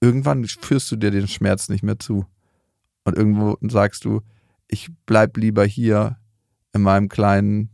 [0.00, 2.24] Irgendwann führst du dir den Schmerz nicht mehr zu.
[3.04, 4.22] Und irgendwo sagst du,
[4.74, 6.18] ich bleib lieber hier
[6.72, 7.70] in meinem kleinen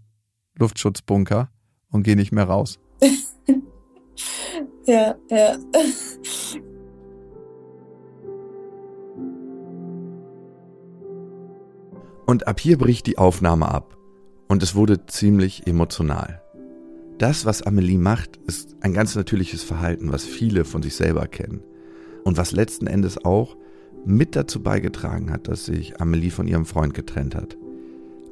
[0.58, 1.50] Luftschutzbunker
[1.90, 2.78] und gehe nicht mehr raus.
[4.86, 5.56] ja, ja.
[12.26, 13.96] Und ab hier bricht die Aufnahme ab.
[14.46, 16.42] Und es wurde ziemlich emotional.
[17.18, 21.62] Das, was Amelie macht, ist ein ganz natürliches Verhalten, was viele von sich selber kennen.
[22.24, 23.56] Und was letzten Endes auch
[24.04, 27.56] mit dazu beigetragen hat, dass sich Amelie von ihrem Freund getrennt hat.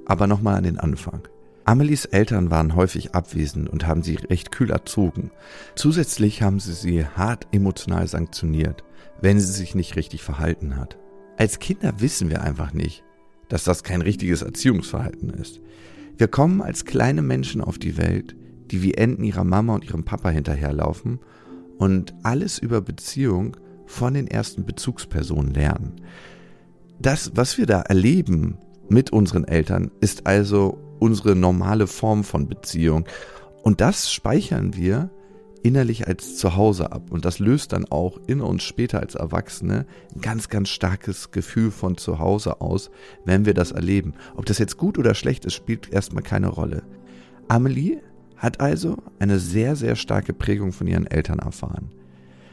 [0.07, 1.29] Aber nochmal an den Anfang.
[1.65, 5.31] Amelies Eltern waren häufig abwesend und haben sie recht kühl erzogen.
[5.75, 8.85] Zusätzlich haben sie sie hart emotional sanktioniert,
[9.21, 10.97] wenn sie sich nicht richtig verhalten hat.
[11.37, 13.05] Als Kinder wissen wir einfach nicht,
[13.51, 15.61] dass das kein richtiges Erziehungsverhalten ist.
[16.17, 18.35] Wir kommen als kleine Menschen auf die Welt,
[18.71, 21.21] die wie Enten ihrer Mama und ihrem Papa hinterherlaufen
[21.77, 23.57] und alles über Beziehung
[23.89, 25.97] von den ersten Bezugspersonen lernen.
[27.01, 33.07] Das, was wir da erleben mit unseren Eltern, ist also unsere normale Form von Beziehung.
[33.63, 35.11] Und das speichern wir
[35.63, 37.11] innerlich als Zuhause ab.
[37.11, 41.71] Und das löst dann auch in uns später als Erwachsene ein ganz, ganz starkes Gefühl
[41.71, 42.91] von Zuhause aus,
[43.25, 44.15] wenn wir das erleben.
[44.37, 46.83] Ob das jetzt gut oder schlecht ist, spielt erstmal keine Rolle.
[47.49, 48.01] Amelie
[48.37, 51.91] hat also eine sehr, sehr starke Prägung von ihren Eltern erfahren.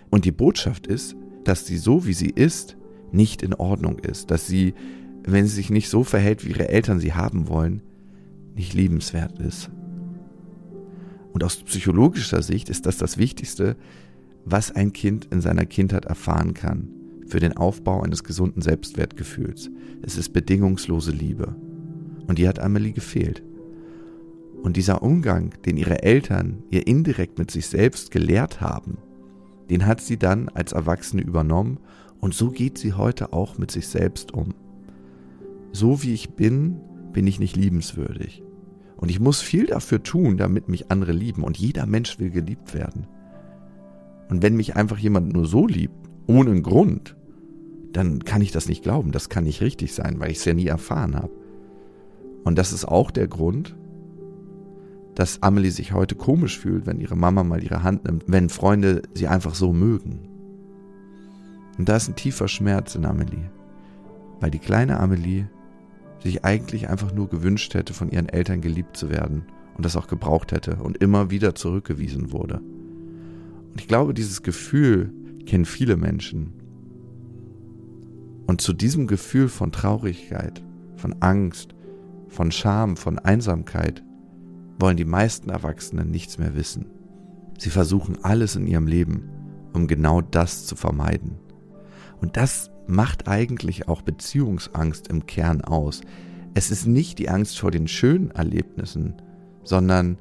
[0.10, 1.16] Und die Botschaft ist,
[1.48, 2.78] dass sie so, wie sie ist,
[3.12, 4.74] nicht in Ordnung ist, dass sie,
[5.24, 7.82] wenn sie sich nicht so verhält, wie ihre Eltern sie haben wollen,
[8.56, 9.70] nicht liebenswert ist.
[11.34, 13.76] Und aus psychologischer Sicht ist das das Wichtigste,
[14.46, 16.90] was ein Kind in seiner Kindheit erfahren kann
[17.28, 19.70] für den Aufbau eines gesunden Selbstwertgefühls.
[20.04, 21.56] Es ist bedingungslose Liebe.
[22.28, 23.44] Und die hat Amelie gefehlt.
[24.62, 28.98] Und dieser Umgang, den ihre Eltern ihr indirekt mit sich selbst gelehrt haben,
[29.70, 31.80] den hat sie dann als Erwachsene übernommen
[32.20, 34.54] und so geht sie heute auch mit sich selbst um.
[35.72, 36.80] So wie ich bin,
[37.12, 38.44] bin ich nicht liebenswürdig.
[38.98, 41.44] Und ich muss viel dafür tun, damit mich andere lieben.
[41.44, 43.08] Und jeder Mensch will geliebt werden.
[44.30, 45.94] Und wenn mich einfach jemand nur so liebt,
[46.28, 47.16] ohne einen Grund,
[47.92, 49.12] dann kann ich das nicht glauben.
[49.12, 51.32] Das kann nicht richtig sein, weil ich es ja nie erfahren habe.
[52.44, 53.76] Und das ist auch der Grund,
[55.16, 59.02] dass Amelie sich heute komisch fühlt, wenn ihre Mama mal ihre Hand nimmt, wenn Freunde
[59.14, 60.28] sie einfach so mögen.
[61.78, 63.50] Und da ist ein tiefer Schmerz in Amelie.
[64.42, 65.48] weil die kleine Amelie
[66.22, 69.44] sich eigentlich einfach nur gewünscht hätte, von ihren Eltern geliebt zu werden
[69.76, 72.58] und das auch gebraucht hätte und immer wieder zurückgewiesen wurde.
[72.58, 75.14] Und ich glaube, dieses Gefühl
[75.46, 76.54] kennen viele Menschen.
[78.48, 80.64] Und zu diesem Gefühl von Traurigkeit,
[80.98, 81.76] von Angst,
[82.28, 84.04] von Scham, von Einsamkeit
[84.80, 86.88] wollen die meisten Erwachsenen nichts mehr wissen.
[87.58, 89.30] Sie versuchen alles in ihrem Leben,
[89.74, 91.38] um genau das zu vermeiden.
[92.20, 96.02] Und das macht eigentlich auch Beziehungsangst im Kern aus.
[96.54, 99.16] Es ist nicht die Angst vor den schönen Erlebnissen,
[99.64, 100.18] sondern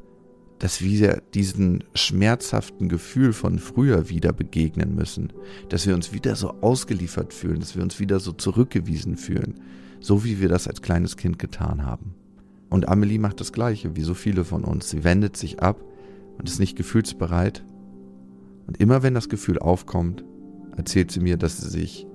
[0.58, 5.32] dass wir diesen schmerzhaften Gefühl von früher wieder begegnen müssen,
[5.68, 9.60] dass wir uns wieder so ausgeliefert fühlen, dass wir uns wieder so zurückgewiesen fühlen,
[10.00, 12.14] so wie wir das als kleines Kind getan haben.
[12.74, 14.90] Und Amelie macht das Gleiche, wie so viele von uns.
[14.90, 15.80] Sie wendet sich ab
[16.36, 17.64] und ist nicht gefühlsbereit.
[18.66, 20.24] Und immer wenn das Gefühl aufkommt,
[20.76, 22.08] erzählt sie mir, dass sie sich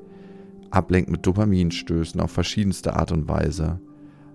[0.69, 3.79] ablenkt mit Dopaminstößen auf verschiedenste Art und Weise.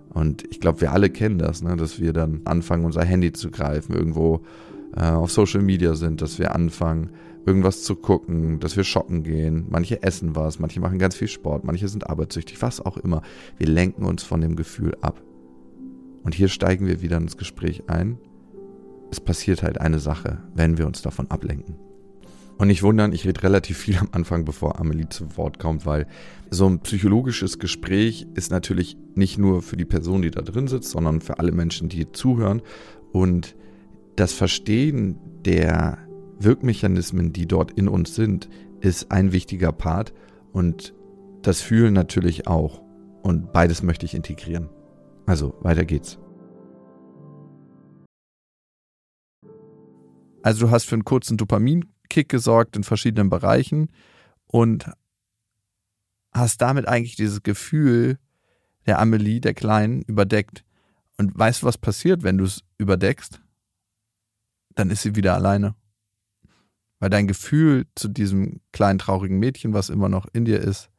[0.09, 1.75] Und ich glaube, wir alle kennen das, ne?
[1.75, 4.41] dass wir dann anfangen, unser Handy zu greifen, irgendwo
[4.97, 7.11] äh, auf Social Media sind, dass wir anfangen,
[7.45, 9.67] irgendwas zu gucken, dass wir shoppen gehen.
[9.69, 13.21] Manche essen was, manche machen ganz viel Sport, manche sind arbeitssüchtig, was auch immer.
[13.59, 15.21] Wir lenken uns von dem Gefühl ab.
[16.25, 18.17] Und hier steigen wir wieder ins Gespräch ein.
[19.11, 21.75] Es passiert halt eine Sache, wenn wir uns davon ablenken.
[22.57, 26.07] Und nicht wundern, ich rede relativ viel am Anfang, bevor Amelie zu Wort kommt, weil
[26.49, 30.89] so ein psychologisches Gespräch ist natürlich nicht nur für die Person, die da drin sitzt,
[30.89, 32.63] sondern für alle Menschen, die zuhören.
[33.11, 33.55] Und
[34.15, 35.99] das Verstehen der
[36.39, 38.49] Wirkmechanismen, die dort in uns sind,
[38.81, 40.13] ist ein wichtiger Part
[40.53, 40.95] und
[41.43, 42.81] das Fühlen natürlich auch.
[43.21, 44.69] Und beides möchte ich integrieren.
[45.25, 46.19] Also, weiter geht's.
[50.43, 53.89] Also du hast für einen kurzen Dopamin Kick gesorgt in verschiedenen Bereichen
[54.45, 54.91] und
[56.31, 58.19] hast damit eigentlich dieses Gefühl
[58.85, 60.63] der Amelie, der Kleinen, überdeckt.
[61.17, 63.41] Und weißt du, was passiert, wenn du es überdeckst?
[64.75, 65.75] Dann ist sie wieder alleine.
[66.99, 70.89] Weil dein Gefühl zu diesem kleinen traurigen Mädchen, was immer noch in dir ist,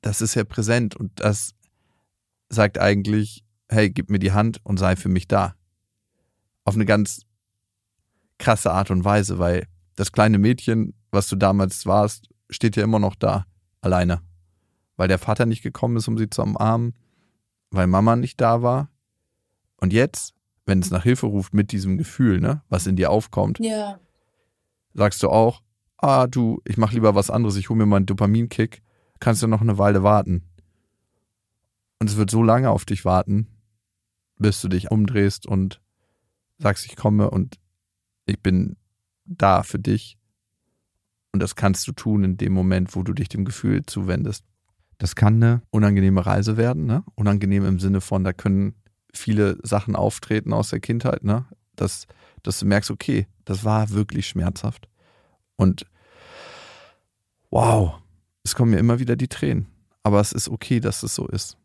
[0.00, 1.54] das ist ja präsent und das
[2.50, 5.54] sagt eigentlich, hey, gib mir die Hand und sei für mich da.
[6.64, 7.22] Auf eine ganz
[8.38, 12.98] krasse Art und Weise, weil das kleine Mädchen, was du damals warst, steht ja immer
[12.98, 13.46] noch da,
[13.80, 14.20] alleine.
[14.96, 16.94] Weil der Vater nicht gekommen ist, um sie zu umarmen,
[17.70, 18.90] weil Mama nicht da war.
[19.76, 20.34] Und jetzt,
[20.66, 23.98] wenn es nach Hilfe ruft mit diesem Gefühl, ne, was in dir aufkommt, Ja.
[24.94, 25.62] sagst du auch,
[25.98, 28.82] ah du, ich mach lieber was anderes, ich hole mir mal einen Dopaminkick,
[29.20, 30.49] kannst du noch eine Weile warten.
[32.00, 33.46] Und es wird so lange auf dich warten,
[34.38, 35.80] bis du dich umdrehst und
[36.58, 37.60] sagst, ich komme und
[38.26, 38.76] ich bin
[39.26, 40.18] da für dich.
[41.32, 44.44] Und das kannst du tun in dem Moment, wo du dich dem Gefühl zuwendest.
[44.98, 47.04] Das kann eine unangenehme Reise werden, ne?
[47.14, 48.74] Unangenehm im Sinne von, da können
[49.14, 51.46] viele Sachen auftreten aus der Kindheit, ne?
[51.76, 52.06] Dass,
[52.42, 54.88] dass du merkst, okay, das war wirklich schmerzhaft.
[55.56, 55.86] Und
[57.50, 57.94] wow,
[58.42, 59.66] es kommen mir immer wieder die Tränen.
[60.02, 61.59] Aber es ist okay, dass es so ist.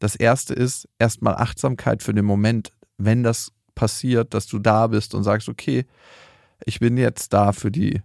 [0.00, 5.14] Das erste ist erstmal Achtsamkeit für den Moment, wenn das passiert, dass du da bist
[5.14, 5.86] und sagst, okay,
[6.64, 8.02] ich bin jetzt da für die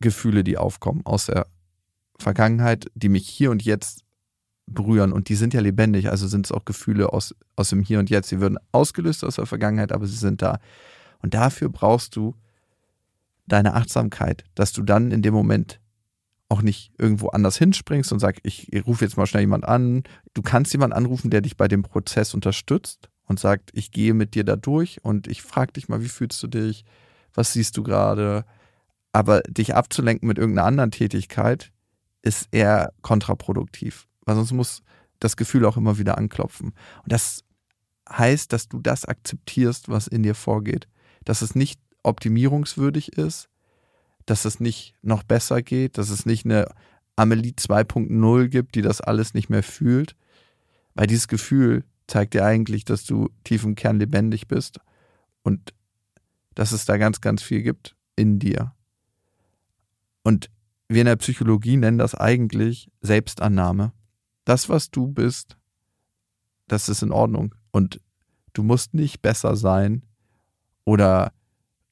[0.00, 1.46] Gefühle, die aufkommen aus der
[2.18, 4.04] Vergangenheit, die mich hier und jetzt
[4.66, 5.12] berühren.
[5.12, 8.10] Und die sind ja lebendig, also sind es auch Gefühle aus, aus dem Hier und
[8.10, 8.28] Jetzt.
[8.28, 10.60] Sie würden ausgelöst aus der Vergangenheit, aber sie sind da.
[11.20, 12.34] Und dafür brauchst du
[13.46, 15.80] deine Achtsamkeit, dass du dann in dem Moment
[16.52, 20.04] auch nicht irgendwo anders hinspringst und sagst, ich, rufe jetzt mal schnell jemand an.
[20.34, 24.34] Du kannst jemanden anrufen, der dich bei dem Prozess unterstützt und sagt, ich gehe mit
[24.34, 26.84] dir da durch und ich frage dich mal, wie fühlst du dich?
[27.32, 28.44] Was siehst du gerade?
[29.12, 31.72] Aber dich abzulenken mit irgendeiner anderen Tätigkeit
[32.20, 34.82] ist eher kontraproduktiv, weil sonst muss
[35.20, 36.74] das Gefühl auch immer wieder anklopfen.
[37.02, 37.44] Und das
[38.10, 40.86] heißt, dass du das akzeptierst, was in dir vorgeht,
[41.24, 43.48] dass es nicht optimierungswürdig ist,
[44.26, 46.66] dass es nicht noch besser geht, dass es nicht eine
[47.16, 50.16] Amelie 2.0 gibt, die das alles nicht mehr fühlt,
[50.94, 54.78] weil dieses Gefühl zeigt dir eigentlich, dass du tief im Kern lebendig bist
[55.42, 55.72] und
[56.54, 58.74] dass es da ganz, ganz viel gibt in dir.
[60.22, 60.50] Und
[60.88, 63.92] wir in der Psychologie nennen das eigentlich Selbstannahme.
[64.44, 65.56] Das, was du bist,
[66.68, 67.54] das ist in Ordnung.
[67.70, 68.00] Und
[68.52, 70.04] du musst nicht besser sein
[70.84, 71.32] oder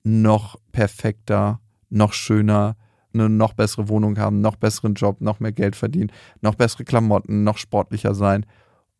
[0.03, 1.61] noch perfekter,
[1.91, 2.76] noch schöner,
[3.12, 7.45] eine noch bessere Wohnung haben, noch besseren Job, noch mehr Geld verdienen, noch bessere Klamotten,
[7.45, 8.47] noch sportlicher sein,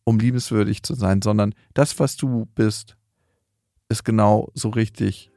[0.03, 2.97] um liebenswürdig zu sein, sondern das, was du bist,
[3.89, 5.31] ist genau so richtig.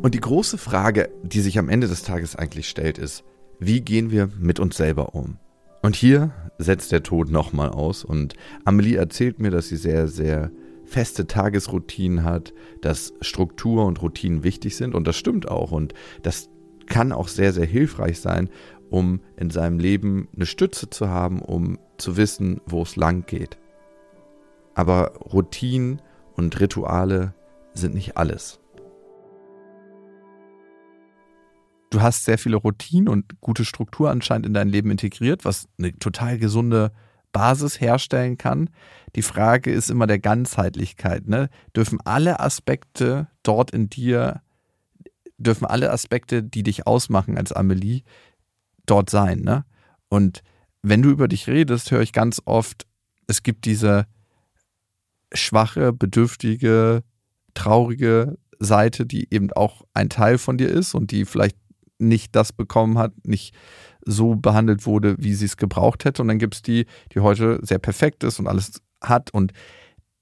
[0.00, 3.24] Und die große Frage, die sich am Ende des Tages eigentlich stellt, ist,
[3.58, 5.38] wie gehen wir mit uns selber um?
[5.82, 8.34] Und hier setzt der Tod nochmal aus und
[8.64, 10.50] Amelie erzählt mir, dass sie sehr, sehr
[10.84, 16.50] feste Tagesroutinen hat, dass Struktur und Routinen wichtig sind und das stimmt auch und das
[16.86, 18.48] kann auch sehr, sehr hilfreich sein,
[18.90, 23.58] um in seinem Leben eine Stütze zu haben, um zu wissen, wo es lang geht.
[24.74, 26.00] Aber Routinen
[26.34, 27.34] und Rituale
[27.74, 28.57] sind nicht alles.
[31.90, 35.98] Du hast sehr viele Routinen und gute Struktur anscheinend in dein Leben integriert, was eine
[35.98, 36.92] total gesunde
[37.32, 38.70] Basis herstellen kann.
[39.16, 41.28] Die Frage ist immer der Ganzheitlichkeit.
[41.28, 41.48] Ne?
[41.74, 44.42] Dürfen alle Aspekte dort in dir,
[45.38, 48.02] dürfen alle Aspekte, die dich ausmachen als Amelie,
[48.86, 49.40] dort sein?
[49.40, 49.64] Ne?
[50.08, 50.42] Und
[50.82, 52.86] wenn du über dich redest, höre ich ganz oft,
[53.26, 54.06] es gibt diese
[55.32, 57.02] schwache, bedürftige,
[57.54, 61.56] traurige Seite, die eben auch ein Teil von dir ist und die vielleicht
[61.98, 63.54] nicht das bekommen hat, nicht
[64.04, 66.22] so behandelt wurde, wie sie es gebraucht hätte.
[66.22, 69.32] Und dann gibt es die, die heute sehr perfekt ist und alles hat.
[69.32, 69.52] Und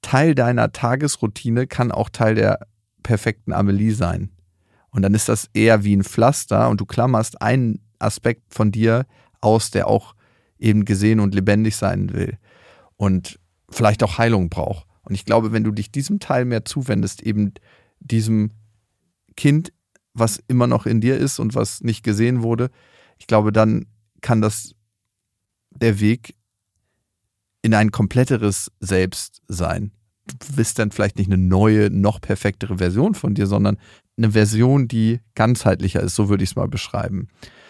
[0.03, 2.67] Teil deiner Tagesroutine kann auch Teil der
[3.03, 4.31] perfekten Amelie sein.
[4.91, 9.05] Und dann ist das eher wie ein Pflaster und du klammerst einen Aspekt von dir
[9.41, 10.15] aus, der auch
[10.59, 12.39] eben gesehen und lebendig sein will
[12.97, 13.39] und
[13.71, 14.87] vielleicht auch Heilung braucht.
[15.03, 17.53] Und ich glaube, wenn du dich diesem Teil mehr zuwendest, eben
[18.01, 18.53] diesem
[19.37, 19.73] Kind,
[20.19, 22.71] was immer noch in dir ist und was nicht gesehen wurde,
[23.19, 23.87] ich glaube, dann
[24.21, 24.75] kann das
[25.71, 26.35] der Weg
[27.63, 29.93] in ein kompletteres Selbst sein.
[30.27, 33.77] Du bist dann vielleicht nicht eine neue, noch perfektere Version von dir, sondern
[34.17, 37.29] eine Version, die ganzheitlicher ist, so würde ich es mal beschreiben.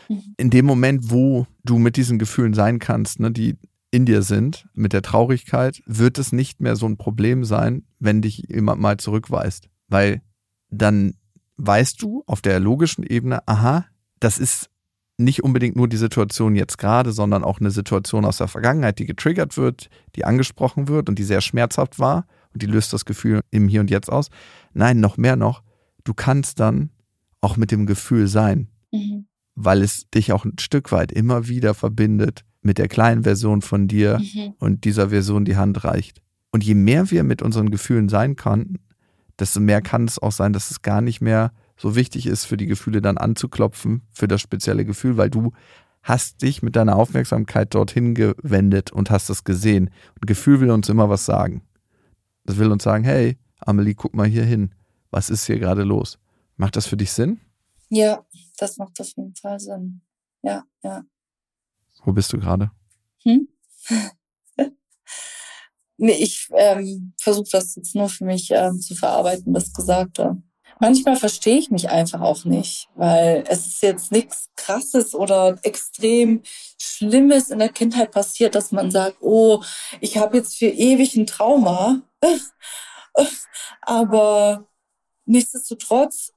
[0.08, 0.34] Mhm.
[0.36, 3.56] In dem Moment, wo du mit diesen Gefühlen sein kannst, ne, die
[3.90, 8.22] in dir sind, mit der Traurigkeit, wird es nicht mehr so ein Problem sein, wenn
[8.22, 9.68] dich jemand mal zurückweist.
[9.88, 10.22] Weil
[10.70, 11.14] dann
[11.56, 13.86] weißt du auf der logischen Ebene, aha,
[14.20, 14.70] das ist
[15.18, 19.06] nicht unbedingt nur die Situation jetzt gerade, sondern auch eine Situation aus der Vergangenheit, die
[19.06, 23.40] getriggert wird, die angesprochen wird und die sehr schmerzhaft war und die löst das Gefühl
[23.50, 24.28] im Hier und Jetzt aus.
[24.74, 25.62] Nein, noch mehr noch,
[26.04, 26.90] du kannst dann
[27.40, 29.26] auch mit dem Gefühl sein, mhm.
[29.54, 33.88] weil es dich auch ein Stück weit immer wieder verbindet mit der kleinen Version von
[33.88, 34.54] dir mhm.
[34.58, 36.20] und dieser Version die Hand reicht.
[36.50, 38.78] Und je mehr wir mit unseren Gefühlen sein können,
[39.38, 42.56] desto mehr kann es auch sein, dass es gar nicht mehr so wichtig ist, für
[42.56, 45.52] die Gefühle dann anzuklopfen, für das spezielle Gefühl, weil du
[46.02, 49.90] hast dich mit deiner Aufmerksamkeit dorthin gewendet und hast das gesehen.
[50.14, 51.62] Und Gefühl will uns immer was sagen.
[52.44, 54.72] Das will uns sagen, hey, Amelie, guck mal hier hin.
[55.10, 56.18] Was ist hier gerade los?
[56.56, 57.40] Macht das für dich Sinn?
[57.88, 58.24] Ja,
[58.56, 60.00] das macht auf jeden Fall Sinn.
[60.42, 61.02] Ja, ja.
[62.04, 62.70] Wo bist du gerade?
[63.22, 63.48] Hm?
[65.96, 70.36] Nee, ich ähm, versuche das jetzt nur für mich ähm, zu verarbeiten, das Gesagte.
[70.78, 76.42] Manchmal verstehe ich mich einfach auch nicht, weil es ist jetzt nichts Krasses oder extrem
[76.78, 79.62] Schlimmes in der Kindheit passiert, dass man sagt, oh,
[80.02, 82.02] ich habe jetzt für ewig ein Trauma.
[83.80, 84.68] Aber
[85.24, 86.32] nichtsdestotrotz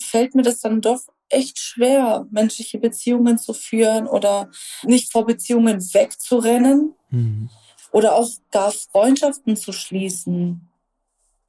[0.00, 4.50] fällt mir das dann doch echt schwer, menschliche Beziehungen zu führen oder
[4.84, 7.50] nicht vor Beziehungen wegzurennen mhm.
[7.92, 10.68] Oder auch gar Freundschaften zu schließen.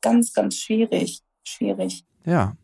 [0.02, 2.06] Ganz, ganz schwierig schwierig.
[2.26, 2.56] Ja.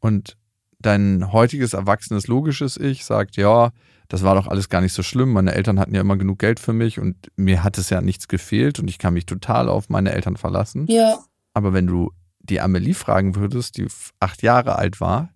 [0.00, 0.36] Und
[0.78, 3.70] dein heutiges erwachsenes logisches Ich sagt, ja,
[4.08, 5.32] das war doch alles gar nicht so schlimm.
[5.32, 8.28] Meine Eltern hatten ja immer genug Geld für mich und mir hat es ja nichts
[8.28, 10.86] gefehlt und ich kann mich total auf meine Eltern verlassen.
[10.88, 11.18] Ja.
[11.54, 13.86] Aber wenn du die Amelie fragen würdest, die
[14.18, 15.30] acht Jahre alt war,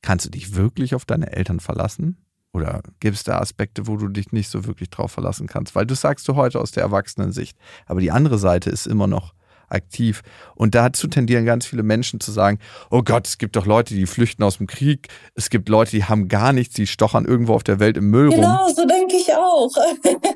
[0.00, 2.23] kannst du dich wirklich auf deine Eltern verlassen?
[2.54, 5.74] Oder gibt es da Aspekte, wo du dich nicht so wirklich drauf verlassen kannst?
[5.74, 7.58] Weil du sagst du heute aus der Erwachsenensicht.
[7.84, 9.34] Aber die andere Seite ist immer noch,
[9.68, 10.22] aktiv.
[10.54, 12.58] Und dazu tendieren ganz viele Menschen zu sagen,
[12.90, 15.08] oh Gott, es gibt doch Leute, die flüchten aus dem Krieg.
[15.34, 18.30] Es gibt Leute, die haben gar nichts, die stochern irgendwo auf der Welt im Müll
[18.30, 18.56] genau, rum.
[18.56, 19.70] Genau, so denke ich auch.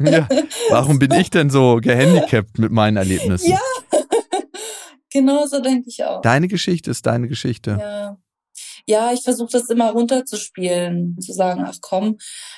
[0.01, 0.29] ja,
[0.71, 3.51] warum bin ich denn so gehandicapt mit meinen Erlebnissen?
[3.51, 3.61] Ja,
[5.13, 6.21] genau so denke ich auch.
[6.23, 7.79] Deine Geschichte ist deine Geschichte.
[7.81, 8.19] Ja.
[8.89, 12.17] Ja, ich versuche das immer runterzuspielen, zu sagen, ach komm,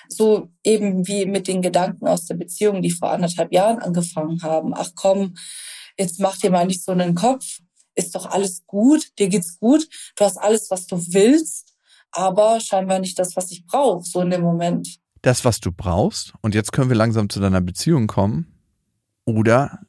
[0.08, 4.72] so eben wie mit den Gedanken aus der Beziehung, die vor anderthalb Jahren angefangen haben.
[4.72, 5.34] Ach komm,
[5.98, 7.58] jetzt mach dir mal nicht so einen Kopf,
[7.96, 11.74] ist doch alles gut, dir geht's gut, du hast alles, was du willst,
[12.12, 15.00] aber scheinbar nicht das, was ich brauche, so in dem Moment.
[15.22, 18.46] Das, was du brauchst, und jetzt können wir langsam zu deiner Beziehung kommen,
[19.24, 19.80] oder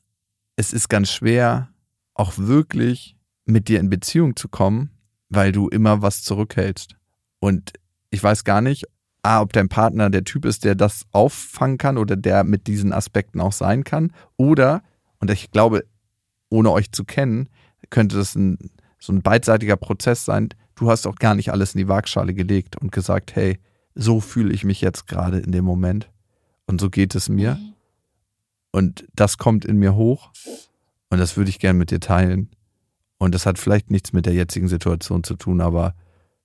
[0.56, 1.70] es ist ganz schwer,
[2.16, 3.16] auch wirklich
[3.46, 4.90] mit dir in Beziehung zu kommen,
[5.32, 6.96] weil du immer was zurückhältst.
[7.40, 7.74] Und
[8.10, 8.86] ich weiß gar nicht,
[9.24, 12.92] A, ob dein Partner der Typ ist, der das auffangen kann oder der mit diesen
[12.92, 14.12] Aspekten auch sein kann.
[14.36, 14.84] Oder,
[15.20, 15.86] und ich glaube,
[16.50, 17.48] ohne euch zu kennen,
[17.90, 18.58] könnte das ein,
[19.00, 20.50] so ein beidseitiger Prozess sein.
[20.76, 23.60] du hast auch gar nicht alles in die Waagschale gelegt und gesagt, hey,
[23.96, 26.10] so fühle ich mich jetzt gerade in dem Moment
[26.66, 27.56] und so geht es mir.
[27.56, 27.74] Mhm.
[28.72, 30.32] Und das kommt in mir hoch
[31.10, 32.50] und das würde ich gern mit dir teilen.
[33.22, 35.94] Und das hat vielleicht nichts mit der jetzigen Situation zu tun, aber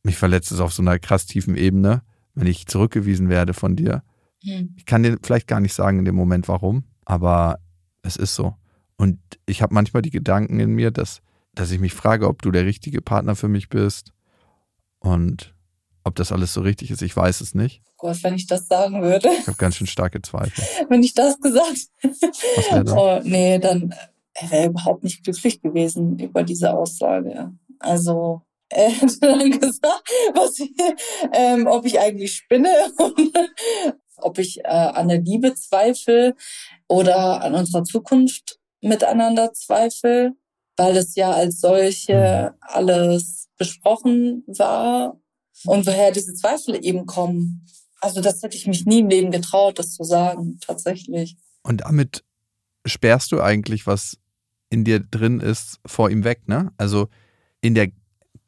[0.03, 2.03] mich verletzt es auf so einer krass tiefen Ebene,
[2.35, 4.03] wenn ich zurückgewiesen werde von dir.
[4.45, 4.75] Mhm.
[4.77, 7.61] Ich kann dir vielleicht gar nicht sagen in dem Moment warum, aber
[8.03, 8.57] es ist so.
[8.99, 11.23] Und ich habe manchmal die Gedanken in mir, dass,
[11.55, 14.13] dass ich mich frage, ob du der richtige Partner für mich bist
[14.99, 15.55] und
[16.05, 17.01] ob das alles so richtig ist.
[17.01, 17.81] Ich weiß es nicht.
[17.97, 19.31] Gott, wenn ich das sagen würde.
[19.41, 20.63] Ich habe ganz schön starke Zweifel.
[20.91, 21.89] wenn ich das gesagt
[22.71, 22.89] dann?
[22.91, 23.95] Oh, nee, dann
[24.41, 27.53] wäre er überhaupt nicht glücklich gewesen über diese Aussage.
[27.79, 30.73] Also er hätte dann gesagt, was ich,
[31.33, 33.33] ähm, ob ich eigentlich spinne und
[34.19, 36.35] ob ich äh, an der Liebe zweifle
[36.89, 40.33] oder an unserer Zukunft miteinander zweifle,
[40.77, 45.21] weil es ja als solche alles besprochen war
[45.65, 47.67] und woher diese Zweifel eben kommen.
[48.01, 51.37] Also das hätte ich mich nie im Leben getraut, das zu sagen, tatsächlich.
[51.63, 52.25] Und damit
[52.85, 54.19] sperrst du eigentlich, was
[54.71, 56.73] in dir drin ist, vor ihm weg, ne?
[56.77, 57.09] Also
[57.61, 57.89] in der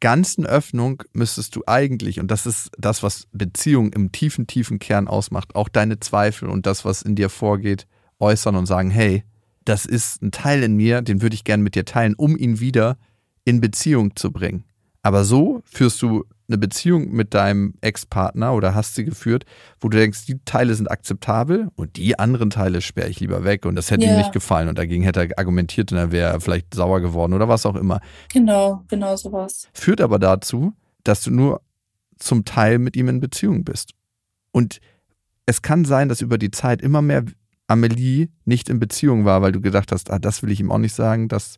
[0.01, 5.09] ganzen Öffnung müsstest du eigentlich, und das ist das, was Beziehung im tiefen, tiefen Kern
[5.09, 7.87] ausmacht, auch deine Zweifel und das, was in dir vorgeht,
[8.21, 9.25] äußern und sagen, hey,
[9.65, 12.61] das ist ein Teil in mir, den würde ich gerne mit dir teilen, um ihn
[12.61, 12.97] wieder
[13.45, 14.65] in Beziehung zu bringen.
[15.03, 19.45] Aber so führst du eine Beziehung mit deinem Ex-Partner oder hast sie geführt,
[19.81, 23.67] wo du denkst, die Teile sind akzeptabel und die anderen Teile sperre ich lieber weg
[23.67, 24.15] und das hätte yeah.
[24.15, 27.49] ihm nicht gefallen und dagegen hätte er argumentiert und er wäre vielleicht sauer geworden oder
[27.49, 28.01] was auch immer.
[28.33, 29.69] Genau, genau sowas.
[29.75, 30.73] Führt aber dazu,
[31.05, 31.61] dass du nur
[32.19, 33.93] zum Teil mit ihm in Beziehung bist.
[34.51, 34.81] Und
[35.45, 37.25] es kann sein, dass über die Zeit immer mehr
[37.67, 40.79] Amelie nicht in Beziehung war, weil du gedacht hast, ah, das will ich ihm auch
[40.79, 41.57] nicht sagen, das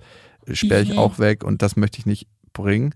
[0.52, 0.98] sperre ich mhm.
[0.98, 2.94] auch weg und das möchte ich nicht bringen.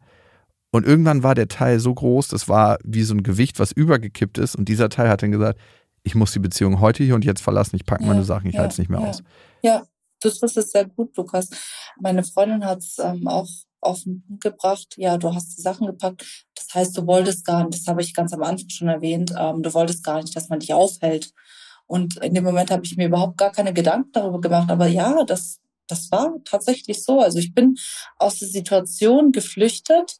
[0.75, 4.39] Und irgendwann war der Teil so groß, das war wie so ein Gewicht, was übergekippt
[4.39, 4.57] ist.
[4.57, 5.61] Und dieser Teil hat dann gesagt,
[6.03, 8.55] ich muss die Beziehung heute hier und jetzt verlassen, ich packe ja, meine Sachen, ich
[8.55, 9.07] ja, halte es nicht mehr ja.
[9.07, 9.23] aus.
[9.63, 9.85] Ja,
[10.21, 11.49] das ist sehr gut, Lukas.
[12.01, 13.49] Meine Freundin hat es ähm, auch
[13.83, 16.27] auf den Punkt gebracht, ja, du hast die Sachen gepackt.
[16.57, 19.63] Das heißt, du wolltest gar nicht, das habe ich ganz am Anfang schon erwähnt, ähm,
[19.63, 21.33] du wolltest gar nicht, dass man dich aufhält.
[21.87, 24.73] Und in dem Moment habe ich mir überhaupt gar keine Gedanken darüber gemacht.
[24.73, 27.21] Aber ja, das, das war tatsächlich so.
[27.21, 27.77] Also ich bin
[28.19, 30.19] aus der Situation geflüchtet,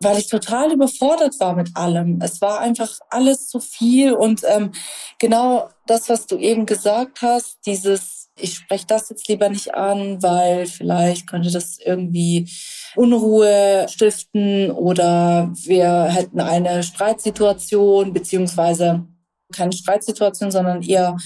[0.00, 2.20] weil ich total überfordert war mit allem.
[2.22, 4.72] Es war einfach alles zu viel und ähm,
[5.18, 10.22] genau das, was du eben gesagt hast, dieses, ich spreche das jetzt lieber nicht an,
[10.22, 12.50] weil vielleicht könnte das irgendwie
[12.94, 19.06] Unruhe stiften oder wir hätten eine Streitsituation beziehungsweise
[19.52, 21.16] keine Streitsituation, sondern eher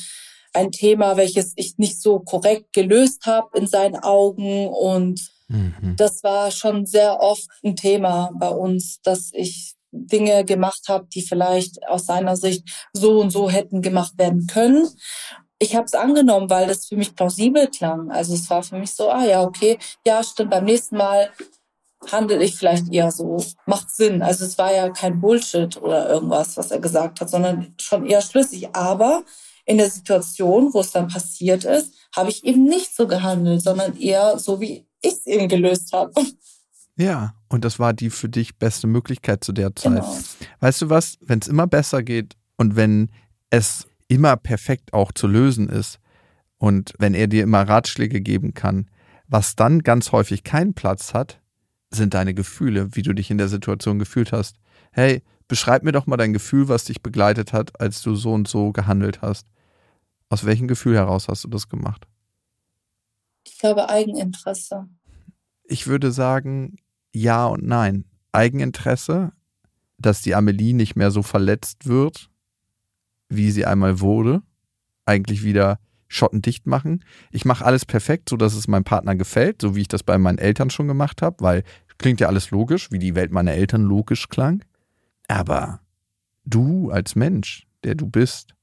[0.53, 5.97] ein Thema, welches ich nicht so korrekt gelöst habe in seinen Augen und Mhm.
[5.97, 11.23] Das war schon sehr oft ein Thema bei uns, dass ich Dinge gemacht habe, die
[11.23, 14.89] vielleicht aus seiner Sicht so und so hätten gemacht werden können.
[15.59, 18.11] Ich habe es angenommen, weil das für mich plausibel klang.
[18.11, 21.31] Also es war für mich so, ah ja, okay, ja, stimmt, beim nächsten Mal
[22.11, 23.45] handle ich vielleicht eher so.
[23.67, 24.23] Macht Sinn.
[24.23, 28.23] Also es war ja kein Bullshit oder irgendwas, was er gesagt hat, sondern schon eher
[28.23, 28.69] schlüssig.
[28.73, 29.25] Aber
[29.67, 33.97] in der Situation, wo es dann passiert ist, habe ich eben nicht so gehandelt, sondern
[33.99, 36.13] eher so, wie ich es eben gelöst habe.
[36.97, 40.03] Ja, und das war die für dich beste Möglichkeit zu der Zeit.
[40.03, 40.19] Genau.
[40.61, 43.11] Weißt du was, wenn es immer besser geht und wenn
[43.49, 45.99] es immer perfekt auch zu lösen ist
[46.59, 48.91] und wenn er dir immer Ratschläge geben kann,
[49.29, 51.41] was dann ganz häufig keinen Platz hat,
[51.91, 54.57] sind deine Gefühle, wie du dich in der Situation gefühlt hast.
[54.93, 58.49] Hey, beschreib mir doch mal dein Gefühl, was dich begleitet hat, als du so und
[58.49, 59.47] so gehandelt hast.
[60.29, 62.07] Aus welchem Gefühl heraus hast du das gemacht?
[63.61, 64.89] Ich glaube Eigeninteresse.
[65.65, 66.79] Ich würde sagen,
[67.13, 68.07] ja und nein.
[68.33, 69.33] Eigeninteresse,
[69.99, 72.31] dass die Amelie nicht mehr so verletzt wird,
[73.29, 74.41] wie sie einmal wurde.
[75.05, 77.05] Eigentlich wieder schottendicht machen.
[77.33, 80.17] Ich mache alles perfekt, so dass es meinem Partner gefällt, so wie ich das bei
[80.17, 81.63] meinen Eltern schon gemacht habe, weil
[81.99, 84.65] klingt ja alles logisch, wie die Welt meiner Eltern logisch klang.
[85.29, 85.81] Aber
[86.47, 88.55] du als Mensch, der du bist,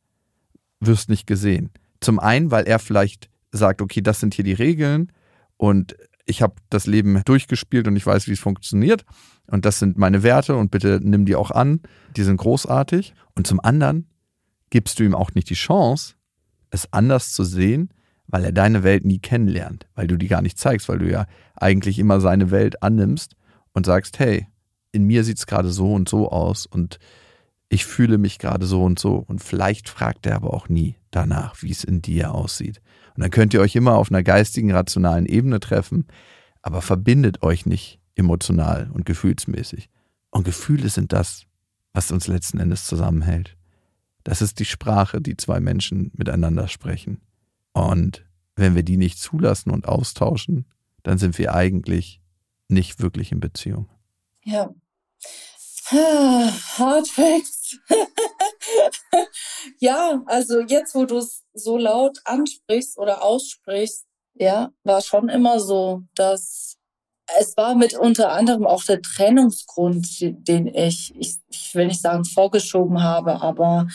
[0.80, 1.70] wirst nicht gesehen.
[2.00, 5.12] Zum einen, weil er vielleicht sagt, okay, das sind hier die Regeln
[5.58, 5.96] und
[6.26, 9.06] ich habe das Leben durchgespielt und ich weiß, wie es funktioniert
[9.48, 11.82] und das sind meine Werte und bitte nimm die auch an,
[12.16, 13.14] die sind großartig.
[13.34, 14.08] Und zum anderen
[14.70, 16.16] gibst du ihm auch nicht die Chance,
[16.70, 17.94] es anders zu sehen,
[18.28, 21.26] weil er deine Welt nie kennenlernt, weil du die gar nicht zeigst, weil du ja
[21.56, 23.36] eigentlich immer seine Welt annimmst
[23.72, 24.48] und sagst, hey,
[24.92, 27.00] in mir sieht es gerade so und so aus und
[27.70, 29.16] ich fühle mich gerade so und so.
[29.16, 32.82] Und vielleicht fragt er aber auch nie danach, wie es in dir aussieht.
[33.18, 36.06] Und dann könnt ihr euch immer auf einer geistigen, rationalen Ebene treffen,
[36.62, 39.90] aber verbindet euch nicht emotional und gefühlsmäßig.
[40.30, 41.48] Und Gefühle sind das,
[41.94, 43.58] was uns letzten Endes zusammenhält.
[44.24, 47.20] Das ist die Sprache, die zwei Menschen miteinander sprechen.
[47.74, 48.24] Und
[48.56, 50.68] wenn wir die nicht zulassen und austauschen,
[51.02, 52.22] dann sind wir eigentlich
[52.68, 53.90] nicht wirklich in Beziehung.
[54.44, 54.70] Ja.
[55.90, 57.57] Hard Facts.
[59.80, 64.06] ja, also jetzt, wo du es so laut ansprichst oder aussprichst,
[64.36, 66.78] ja, war schon immer so, dass
[67.40, 72.24] es war mit unter anderem auch der Trennungsgrund, den ich, ich, ich will nicht sagen
[72.24, 73.88] vorgeschoben habe, aber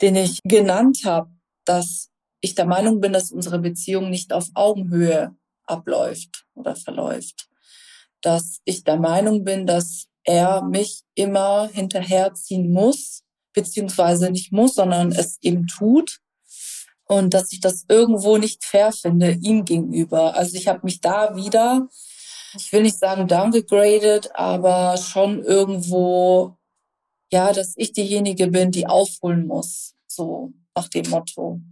[0.00, 1.30] den ich genannt habe,
[1.64, 2.08] dass
[2.40, 7.48] ich der Meinung bin, dass unsere Beziehung nicht auf Augenhöhe abläuft oder verläuft.
[8.22, 13.22] Dass ich der Meinung bin, dass er mich immer hinterherziehen muss,
[13.54, 16.18] beziehungsweise nicht muss, sondern es eben tut.
[17.06, 20.36] Und dass ich das irgendwo nicht fair finde ihm gegenüber.
[20.36, 21.88] Also ich habe mich da wieder,
[22.54, 26.58] ich will nicht sagen downgegradet, aber schon irgendwo,
[27.32, 29.94] ja, dass ich diejenige bin, die aufholen muss.
[30.06, 31.62] So nach dem Motto.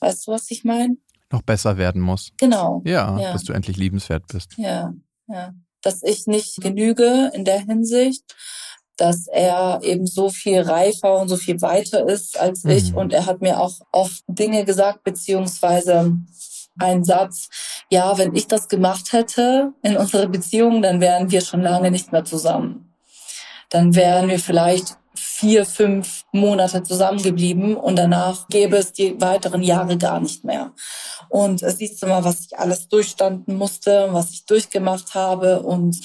[0.00, 0.96] Weißt du, was ich meine?
[1.30, 2.32] Noch besser werden muss.
[2.36, 2.82] Genau.
[2.84, 4.54] Ja, ja, dass du endlich liebenswert bist.
[4.58, 4.92] Ja,
[5.28, 8.24] ja dass ich nicht genüge in der Hinsicht,
[8.96, 12.70] dass er eben so viel reifer und so viel weiter ist als mhm.
[12.70, 12.94] ich.
[12.94, 16.16] Und er hat mir auch oft Dinge gesagt, beziehungsweise
[16.78, 17.48] ein Satz,
[17.90, 22.12] ja, wenn ich das gemacht hätte in unserer Beziehung, dann wären wir schon lange nicht
[22.12, 22.92] mehr zusammen.
[23.70, 24.96] Dann wären wir vielleicht
[25.36, 30.72] vier, fünf Monate zusammengeblieben und danach gäbe es die weiteren Jahre gar nicht mehr.
[31.28, 35.98] Und äh, siehst du mal, was ich alles durchstanden musste, was ich durchgemacht habe und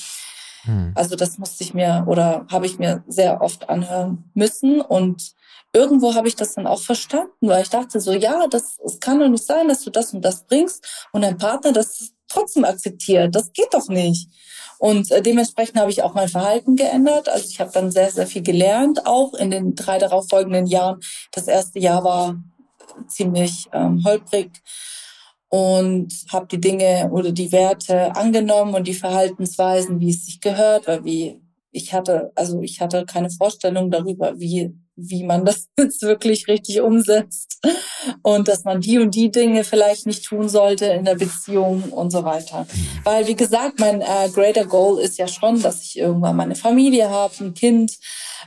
[0.63, 0.93] hm.
[0.95, 5.35] also das musste ich mir oder habe ich mir sehr oft anhören müssen und
[5.73, 9.19] irgendwo habe ich das dann auch verstanden, weil ich dachte so, ja, das, es kann
[9.19, 13.35] doch nicht sein, dass du das und das bringst und dein Partner das trotzdem akzeptiert.
[13.35, 14.27] Das geht doch nicht.
[14.79, 17.27] Und äh, dementsprechend habe ich auch mein Verhalten geändert.
[17.27, 21.01] Also ich habe dann sehr, sehr viel gelernt, auch in den drei darauffolgenden Jahren.
[21.31, 22.41] Das erste Jahr war
[23.07, 24.51] ziemlich ähm, holprig
[25.49, 30.87] und habe die Dinge oder die Werte angenommen und die Verhaltensweisen, wie es sich gehört,
[30.87, 36.01] weil wie ich hatte, also ich hatte keine Vorstellung darüber, wie wie man das jetzt
[36.01, 37.59] wirklich richtig umsetzt
[38.21, 42.11] und dass man die und die Dinge vielleicht nicht tun sollte in der Beziehung und
[42.11, 42.67] so weiter.
[43.03, 47.09] Weil, wie gesagt, mein äh, greater Goal ist ja schon, dass ich irgendwann meine Familie
[47.09, 47.97] habe, ein Kind,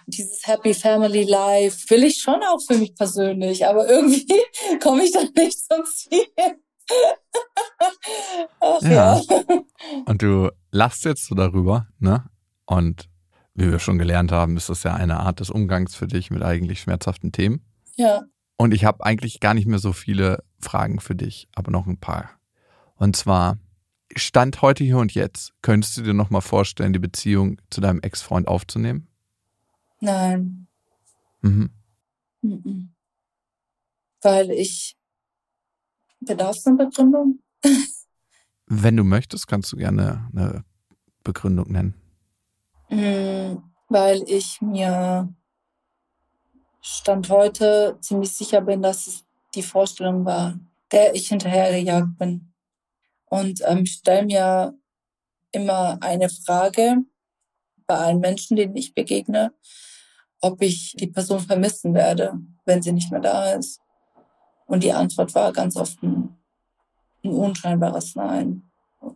[0.06, 4.26] dieses Happy Family Life will ich schon auch für mich persönlich, aber irgendwie
[4.82, 6.26] komme ich dann nicht zum Ziel.
[8.60, 9.20] Ach, ja.
[9.20, 9.42] ja.
[10.06, 12.24] Und du lachst jetzt so darüber, ne?
[12.66, 13.08] Und
[13.54, 16.42] wie wir schon gelernt haben, ist das ja eine Art des Umgangs für dich mit
[16.42, 17.64] eigentlich schmerzhaften Themen.
[17.96, 18.22] Ja.
[18.56, 21.98] Und ich habe eigentlich gar nicht mehr so viele Fragen für dich, aber noch ein
[21.98, 22.30] paar.
[22.96, 23.58] Und zwar,
[24.14, 28.00] Stand heute hier und jetzt, könntest du dir noch mal vorstellen, die Beziehung zu deinem
[28.00, 29.08] Ex-Freund aufzunehmen?
[30.00, 30.66] Nein.
[31.40, 31.70] Mhm.
[32.42, 32.92] Mhm.
[34.20, 34.96] Weil ich
[36.20, 37.40] bedarf es eine Begründung.
[38.66, 40.64] Wenn du möchtest, kannst du gerne eine
[41.24, 42.01] Begründung nennen.
[42.92, 45.34] Hm, weil ich mir
[46.82, 49.24] Stand heute ziemlich sicher bin, dass es
[49.54, 50.58] die Vorstellung war,
[50.90, 52.52] der ich hinterhergejagt bin.
[53.30, 54.74] Und ähm, stelle mir
[55.52, 56.98] immer eine Frage
[57.86, 59.54] bei allen Menschen, denen ich begegne,
[60.42, 62.34] ob ich die Person vermissen werde,
[62.66, 63.80] wenn sie nicht mehr da ist.
[64.66, 66.36] Und die Antwort war ganz oft ein,
[67.24, 68.70] ein unscheinbares Nein,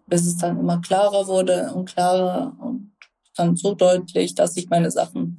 [0.07, 2.96] bis es dann immer klarer wurde und klarer und
[3.37, 5.39] dann so deutlich, dass ich meine Sachen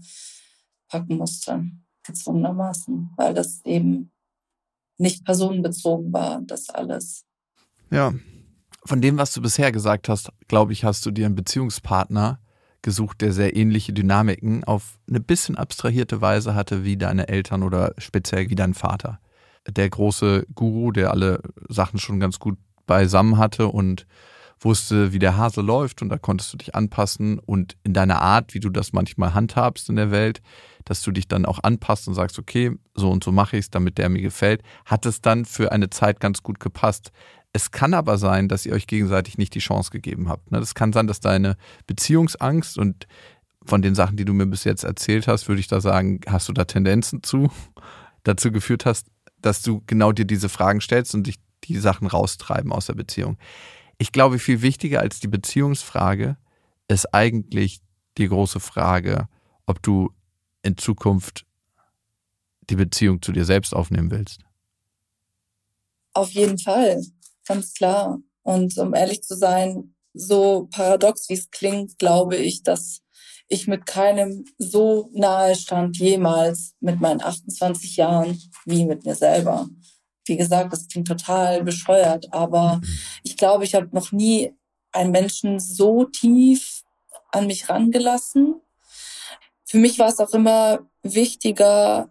[0.87, 1.65] packen musste,
[2.03, 4.11] gezwungenermaßen, weil das eben
[4.97, 7.25] nicht personenbezogen war, das alles.
[7.91, 8.13] Ja,
[8.83, 12.39] von dem, was du bisher gesagt hast, glaube ich, hast du dir einen Beziehungspartner
[12.81, 17.93] gesucht, der sehr ähnliche Dynamiken auf eine bisschen abstrahierte Weise hatte wie deine Eltern oder
[17.97, 19.19] speziell wie dein Vater.
[19.67, 24.07] Der große Guru, der alle Sachen schon ganz gut beisammen hatte und
[24.59, 28.53] wusste, wie der Hase läuft und da konntest du dich anpassen und in deiner Art,
[28.53, 30.41] wie du das manchmal handhabst in der Welt,
[30.85, 33.69] dass du dich dann auch anpasst und sagst, okay, so und so mache ich es,
[33.69, 37.11] damit der mir gefällt, hat es dann für eine Zeit ganz gut gepasst.
[37.53, 40.51] Es kann aber sein, dass ihr euch gegenseitig nicht die Chance gegeben habt.
[40.51, 40.59] Ne?
[40.59, 43.07] Das kann sein, dass deine Beziehungsangst und
[43.65, 46.47] von den Sachen, die du mir bis jetzt erzählt hast, würde ich da sagen, hast
[46.47, 47.49] du da Tendenzen zu,
[48.23, 49.07] dazu geführt hast,
[49.41, 51.35] dass du genau dir diese Fragen stellst und dich
[51.65, 53.37] die Sachen raustreiben aus der Beziehung.
[53.97, 56.37] Ich glaube, viel wichtiger als die Beziehungsfrage
[56.87, 57.81] ist eigentlich
[58.17, 59.27] die große Frage,
[59.65, 60.11] ob du
[60.61, 61.45] in Zukunft
[62.69, 64.41] die Beziehung zu dir selbst aufnehmen willst.
[66.13, 67.01] Auf jeden Fall,
[67.47, 68.19] ganz klar.
[68.43, 73.01] Und um ehrlich zu sein, so paradox wie es klingt, glaube ich, dass
[73.47, 79.69] ich mit keinem so nahe stand jemals mit meinen 28 Jahren wie mit mir selber.
[80.27, 82.83] Wie gesagt, das klingt total bescheuert, aber mhm.
[83.23, 84.53] ich glaube, ich habe noch nie
[84.91, 86.83] einen Menschen so tief
[87.31, 88.61] an mich rangelassen.
[89.65, 92.09] Für mich war es auch immer wichtiger,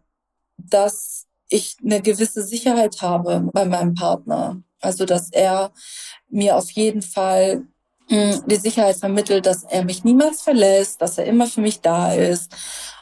[0.59, 4.63] dass ich eine gewisse Sicherheit habe bei meinem Partner.
[4.81, 5.73] Also, dass er
[6.29, 7.67] mir auf jeden Fall
[8.09, 12.13] hm, die Sicherheit vermittelt, dass er mich niemals verlässt, dass er immer für mich da
[12.13, 12.53] ist.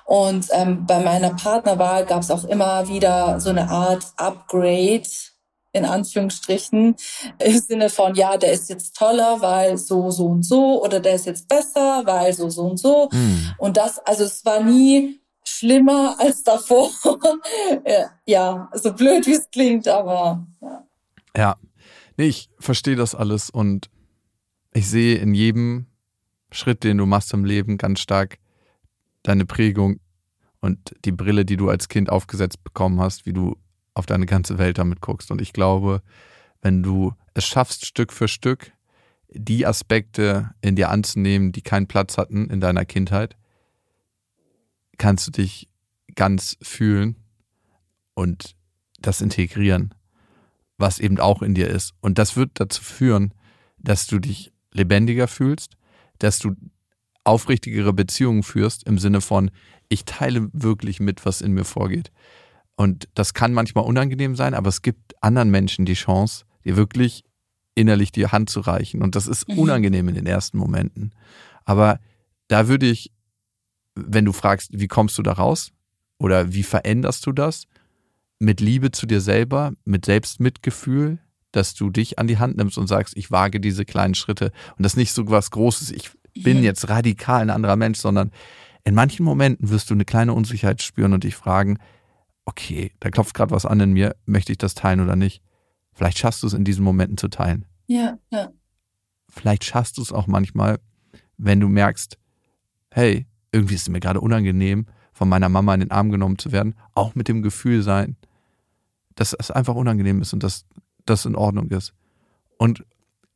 [0.05, 5.09] Und ähm, bei meiner Partnerwahl gab es auch immer wieder so eine Art Upgrade
[5.72, 6.96] in Anführungsstrichen
[7.38, 11.14] im Sinne von ja, der ist jetzt toller, weil so so und so oder der
[11.14, 13.09] ist jetzt besser, weil so so und so.
[13.12, 13.55] Mhm.
[13.59, 16.90] Und das, also es war nie schlimmer als davor.
[18.26, 20.86] ja, so blöd wie es klingt, aber ja.
[21.36, 21.57] Ja,
[22.16, 23.90] nee, ich verstehe das alles und
[24.72, 25.86] ich sehe in jedem
[26.52, 28.38] Schritt, den du machst im Leben, ganz stark
[29.25, 29.99] deine Prägung
[30.61, 33.57] und die Brille, die du als Kind aufgesetzt bekommen hast, wie du
[33.95, 35.31] auf deine ganze Welt damit guckst.
[35.33, 36.03] Und ich glaube,
[36.62, 38.72] wenn du es schaffst, Stück für Stück
[39.29, 43.37] die Aspekte in dir anzunehmen, die keinen Platz hatten in deiner Kindheit,
[44.97, 45.68] kannst du dich
[46.14, 47.16] ganz fühlen
[48.14, 48.55] und
[49.01, 49.95] das integrieren,
[50.79, 51.95] was eben auch in dir ist.
[52.01, 53.35] Und das wird dazu führen,
[53.79, 55.77] dass du dich lebendiger fühlst,
[56.18, 56.55] dass du
[57.25, 59.51] aufrichtigere Beziehungen führst im Sinne von,
[59.89, 62.12] ich teile wirklich mit, was in mir vorgeht.
[62.77, 67.25] Und das kann manchmal unangenehm sein, aber es gibt anderen Menschen die Chance, dir wirklich
[67.75, 69.03] innerlich die Hand zu reichen.
[69.03, 69.59] Und das ist mhm.
[69.59, 71.12] unangenehm in den ersten Momenten.
[71.64, 71.99] Aber
[72.49, 73.12] da würde ich,
[73.95, 75.72] wenn du fragst, wie kommst du da raus
[76.18, 77.66] oder wie veränderst du das,
[78.39, 81.18] mit Liebe zu dir selber, mit Selbstmitgefühl,
[81.53, 84.53] dass du dich an die Hand nimmst und sagst, ich wage diese kleinen Schritte.
[84.77, 86.11] Und das ist nicht so was Großes, ich
[86.43, 88.30] bin jetzt radikal ein anderer Mensch, sondern
[88.85, 91.78] in manchen Momenten wirst du eine kleine Unsicherheit spüren und dich fragen,
[92.45, 95.43] okay, da klopft gerade was an in mir, möchte ich das teilen oder nicht?
[95.93, 97.64] Vielleicht schaffst du es in diesen Momenten zu teilen.
[97.87, 98.51] Ja, ja.
[99.28, 100.80] Vielleicht schaffst du es auch manchmal,
[101.39, 102.18] wenn du merkst,
[102.91, 106.53] hey, irgendwie ist es mir gerade unangenehm, von meiner Mama in den Arm genommen zu
[106.53, 108.16] werden, auch mit dem Gefühl sein,
[109.14, 110.66] dass es einfach unangenehm ist und dass
[111.07, 111.95] das in Ordnung ist.
[112.59, 112.85] Und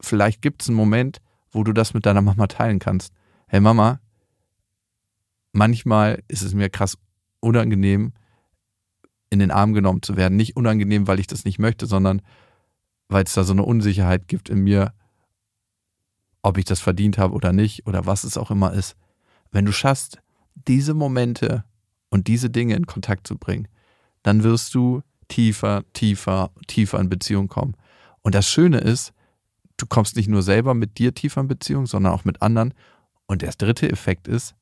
[0.00, 1.20] vielleicht gibt es einen Moment,
[1.50, 3.12] wo du das mit deiner Mama teilen kannst.
[3.46, 4.00] Hey Mama,
[5.52, 6.98] manchmal ist es mir krass
[7.40, 8.12] unangenehm,
[9.30, 10.36] in den Arm genommen zu werden.
[10.36, 12.22] Nicht unangenehm, weil ich das nicht möchte, sondern
[13.08, 14.92] weil es da so eine Unsicherheit gibt in mir,
[16.42, 18.96] ob ich das verdient habe oder nicht oder was es auch immer ist.
[19.50, 20.20] Wenn du schaffst,
[20.54, 21.64] diese Momente
[22.10, 23.68] und diese Dinge in Kontakt zu bringen,
[24.22, 27.74] dann wirst du tiefer, tiefer, tiefer in Beziehung kommen.
[28.22, 29.12] Und das Schöne ist,
[29.78, 32.74] du kommst nicht nur selber mit dir tiefer in Beziehung, sondern auch mit anderen.
[33.26, 34.54] Und der dritte Effekt ist,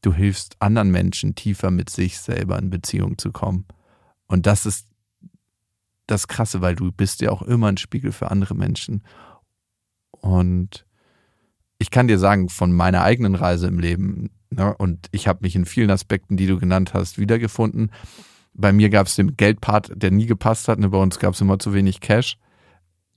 [0.00, 3.66] du hilfst anderen Menschen tiefer mit sich selber in Beziehung zu kommen.
[4.26, 4.88] Und das ist
[6.06, 9.02] das Krasse, weil du bist ja auch immer ein Spiegel für andere Menschen.
[10.12, 10.86] Und
[11.78, 15.56] ich kann dir sagen, von meiner eigenen Reise im Leben, ne, und ich habe mich
[15.56, 17.90] in vielen Aspekten, die du genannt hast, wiedergefunden.
[18.54, 20.78] Bei mir gab es den Geldpart, der nie gepasst hat.
[20.78, 22.38] Ne, bei uns gab es immer zu wenig Cash.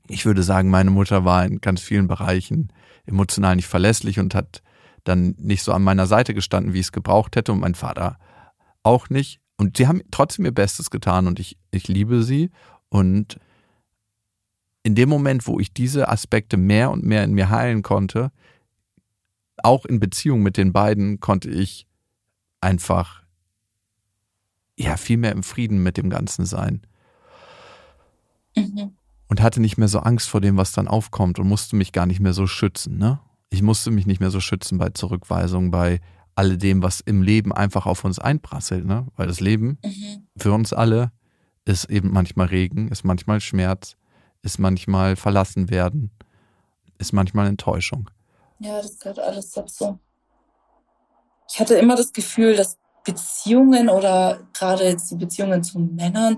[0.09, 2.73] Ich würde sagen, meine Mutter war in ganz vielen Bereichen
[3.05, 4.61] emotional nicht verlässlich und hat
[5.03, 8.17] dann nicht so an meiner Seite gestanden, wie ich es gebraucht hätte und mein Vater
[8.83, 9.39] auch nicht.
[9.57, 12.49] Und sie haben trotzdem ihr Bestes getan und ich, ich liebe sie.
[12.89, 13.39] Und
[14.83, 18.31] in dem Moment, wo ich diese Aspekte mehr und mehr in mir heilen konnte,
[19.57, 21.85] auch in Beziehung mit den beiden, konnte ich
[22.61, 23.23] einfach
[24.77, 26.81] ja viel mehr im Frieden mit dem Ganzen sein.
[28.55, 28.95] Mhm.
[29.29, 32.05] Und hatte nicht mehr so Angst vor dem, was dann aufkommt und musste mich gar
[32.05, 33.19] nicht mehr so schützen, ne?
[33.49, 36.01] ich musste mich nicht mehr so schützen bei Zurückweisung, bei
[36.35, 39.07] alledem, was im Leben einfach auf uns einprasselt, ne?
[39.15, 40.27] Weil das Leben mhm.
[40.37, 41.11] für uns alle
[41.65, 43.95] ist eben manchmal Regen, ist manchmal Schmerz,
[44.41, 46.11] ist manchmal verlassen werden,
[46.97, 48.09] ist manchmal Enttäuschung.
[48.59, 49.99] Ja, das gehört alles dazu.
[51.51, 56.37] Ich hatte immer das Gefühl, dass Beziehungen oder gerade jetzt die Beziehungen zu Männern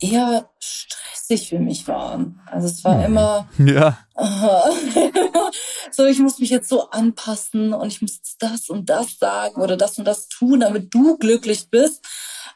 [0.00, 2.40] eher stressig für mich waren.
[2.46, 3.04] Also es war mhm.
[3.04, 3.98] immer ja.
[5.90, 9.76] so, ich muss mich jetzt so anpassen und ich muss das und das sagen oder
[9.76, 12.04] das und das tun, damit du glücklich bist.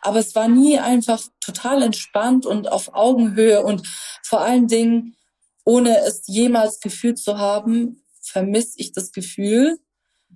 [0.01, 3.87] Aber es war nie einfach total entspannt und auf Augenhöhe und
[4.23, 5.17] vor allen Dingen,
[5.65, 9.79] ohne es jemals gefühlt zu haben, vermisse ich das Gefühl,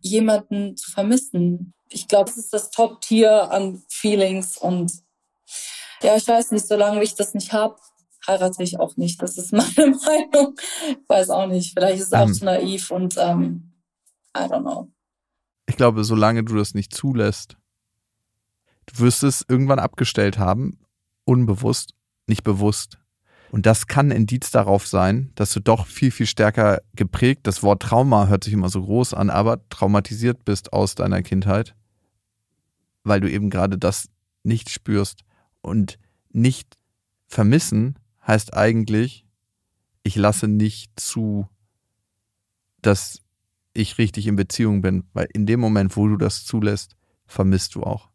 [0.01, 1.73] jemanden zu vermissen.
[1.89, 4.93] Ich glaube, das ist das Top-Tier an Feelings und
[6.03, 7.77] ja, ich weiß nicht, solange ich das nicht habe,
[8.27, 9.23] heirate ich auch nicht.
[9.23, 10.55] Das ist meine Meinung.
[10.89, 11.73] Ich weiß auch nicht.
[11.75, 12.35] Vielleicht ist es auch ähm.
[12.35, 13.73] zu naiv und ähm,
[14.37, 14.91] I don't know.
[15.67, 17.57] ich glaube, solange du das nicht zulässt,
[18.87, 20.79] du wirst es irgendwann abgestellt haben,
[21.25, 21.95] unbewusst,
[22.27, 22.99] nicht bewusst.
[23.51, 27.63] Und das kann ein Indiz darauf sein, dass du doch viel, viel stärker geprägt, das
[27.63, 31.75] Wort Trauma hört sich immer so groß an, aber traumatisiert bist aus deiner Kindheit,
[33.05, 34.09] weil du eben gerade das
[34.43, 35.23] nicht spürst.
[35.67, 35.99] Und
[36.31, 36.79] nicht
[37.27, 39.27] vermissen heißt eigentlich,
[40.05, 41.49] ich lasse nicht zu,
[42.83, 43.21] dass
[43.73, 46.97] ich richtig in Beziehung bin, weil in dem Moment, wo du das zulässt,
[47.27, 48.11] vermisst du auch.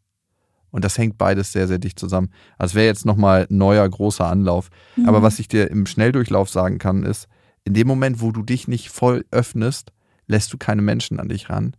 [0.70, 2.30] Und das hängt beides sehr, sehr dicht zusammen.
[2.56, 4.70] Also wäre jetzt nochmal neuer, großer Anlauf.
[4.96, 5.06] Mhm.
[5.06, 7.28] Aber was ich dir im Schnelldurchlauf sagen kann, ist,
[7.64, 9.92] in dem Moment, wo du dich nicht voll öffnest,
[10.26, 11.76] lässt du keine Menschen an dich ran.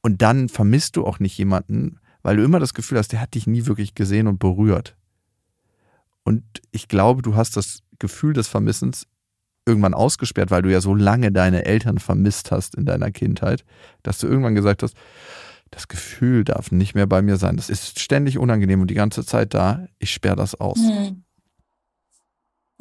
[0.00, 3.34] Und dann vermisst du auch nicht jemanden, weil du immer das Gefühl hast, der hat
[3.34, 4.96] dich nie wirklich gesehen und berührt.
[6.24, 9.06] Und ich glaube, du hast das Gefühl des Vermissens
[9.66, 13.64] irgendwann ausgesperrt, weil du ja so lange deine Eltern vermisst hast in deiner Kindheit,
[14.02, 14.96] dass du irgendwann gesagt hast,
[15.70, 17.56] das Gefühl darf nicht mehr bei mir sein.
[17.56, 19.86] Das ist ständig unangenehm und die ganze Zeit da.
[19.98, 20.78] Ich sperre das aus.
[20.78, 21.24] Hm.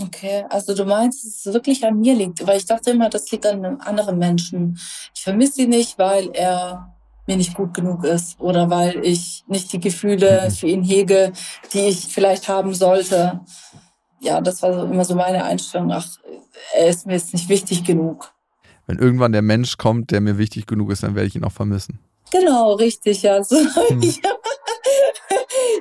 [0.01, 3.29] Okay, also du meinst, dass es wirklich an mir liegt, weil ich dachte immer, das
[3.31, 4.79] liegt an einem anderen Menschen.
[5.13, 6.92] Ich vermisse ihn nicht, weil er
[7.25, 10.51] mir nicht gut genug ist oder weil ich nicht die Gefühle mhm.
[10.51, 11.31] für ihn hege,
[11.73, 13.41] die ich vielleicht haben sollte.
[14.19, 15.91] Ja, das war immer so meine Einstellung.
[15.91, 16.07] Ach,
[16.75, 18.33] er ist mir jetzt nicht wichtig genug.
[18.85, 21.51] Wenn irgendwann der Mensch kommt, der mir wichtig genug ist, dann werde ich ihn auch
[21.51, 21.99] vermissen.
[22.31, 23.43] Genau, richtig, ja.
[23.43, 23.55] So
[23.89, 24.01] hm.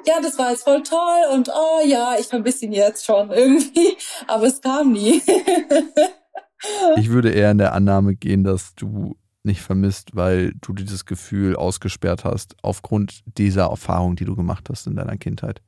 [0.06, 3.96] ja, das war jetzt voll toll und oh ja, ich vermisse ihn jetzt schon irgendwie,
[4.26, 5.22] aber es kam nie.
[6.96, 11.56] ich würde eher in der Annahme gehen, dass du nicht vermisst, weil du dieses Gefühl
[11.56, 15.62] ausgesperrt hast aufgrund dieser Erfahrung, die du gemacht hast in deiner Kindheit.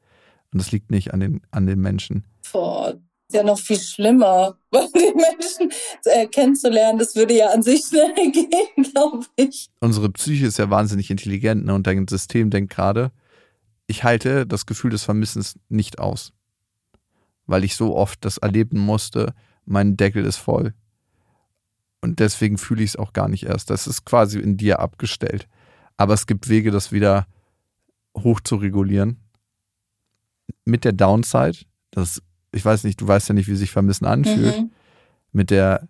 [0.53, 2.25] Und das liegt nicht an den, an den Menschen.
[2.53, 2.95] Boah,
[3.35, 5.73] ja noch viel schlimmer, weil die Menschen
[6.05, 9.69] äh, kennenzulernen, das würde ja an sich schnell gehen, glaube ich.
[9.81, 11.75] Unsere Psyche ist ja wahnsinnig intelligent ne?
[11.75, 13.11] und dein System denkt gerade,
[13.87, 16.33] ich halte das Gefühl des Vermissens nicht aus,
[17.47, 19.35] weil ich so oft das erleben musste,
[19.67, 20.75] mein Deckel ist voll.
[22.05, 23.71] Und deswegen fühle ich es auch gar nicht erst.
[23.71, 25.49] Das ist quasi in dir abgestellt.
[25.97, 27.27] Aber es gibt Wege, das wieder
[28.15, 29.21] hoch zu regulieren.
[30.67, 32.21] Mit der Downside, das
[32.53, 34.61] ich weiß nicht, du weißt ja nicht, wie sich Vermissen anfühlt.
[34.61, 34.71] Mhm.
[35.33, 35.89] Mit der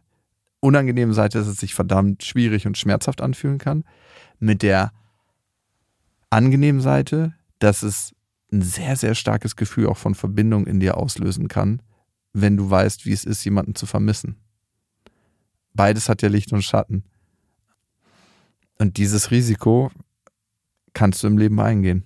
[0.60, 3.82] unangenehmen Seite, dass es sich verdammt schwierig und schmerzhaft anfühlen kann.
[4.38, 4.92] Mit der
[6.30, 8.14] angenehmen Seite, dass es
[8.52, 11.82] ein sehr, sehr starkes Gefühl auch von Verbindung in dir auslösen kann,
[12.32, 14.36] wenn du weißt, wie es ist, jemanden zu vermissen.
[15.74, 17.04] Beides hat ja Licht und Schatten.
[18.78, 19.90] Und dieses Risiko
[20.92, 22.04] kannst du im Leben eingehen.